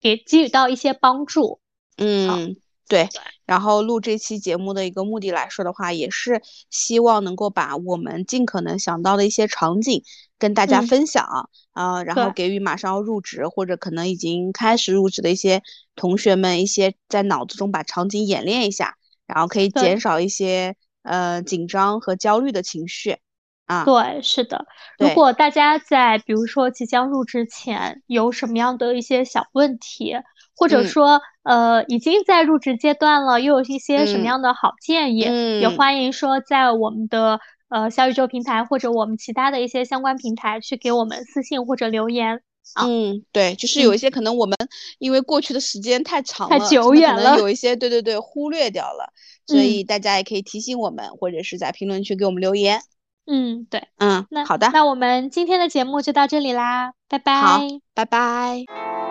[0.00, 1.60] 给给予到一些帮助。
[1.98, 2.56] 嗯，
[2.88, 3.08] 对。
[3.44, 10.02] 然后录这期节目的一个目的来说的话，也是希望能够把我们尽可能想到的一些场景
[10.38, 15.62] 跟大家分享啊，然后给予马上要入职或者可能已经开始入职的一些
[15.94, 23.18] 同学们一些在脑子中把场景演练一下，然后可以减少一些呃紧张和焦虑的情绪。
[23.66, 24.64] 啊，对，是的。
[24.96, 30.14] 如果大家在比如说即将入职前有什么样的一些小问题，
[30.54, 35.26] 或者说呃已经在入职阶段了，又有一些什么样的好建议，
[35.60, 42.42] 也欢迎说在我们的呃小宇宙平台或者我们其他的一些相关平台去给我们私信或者留言。
[42.82, 44.56] 嗯，对，就是有一些可能我们
[44.98, 49.12] 因为过去的时间太长了，太久远了，有一些对对对忽略掉了，
[49.46, 52.80] 所以大家也可以提醒我们，或者是在评论区给我们留言。
[53.24, 57.60] 嗯，对，嗯，那好的，那我们今天的节目就到这里啦，拜拜，好，
[57.94, 59.05] 拜拜。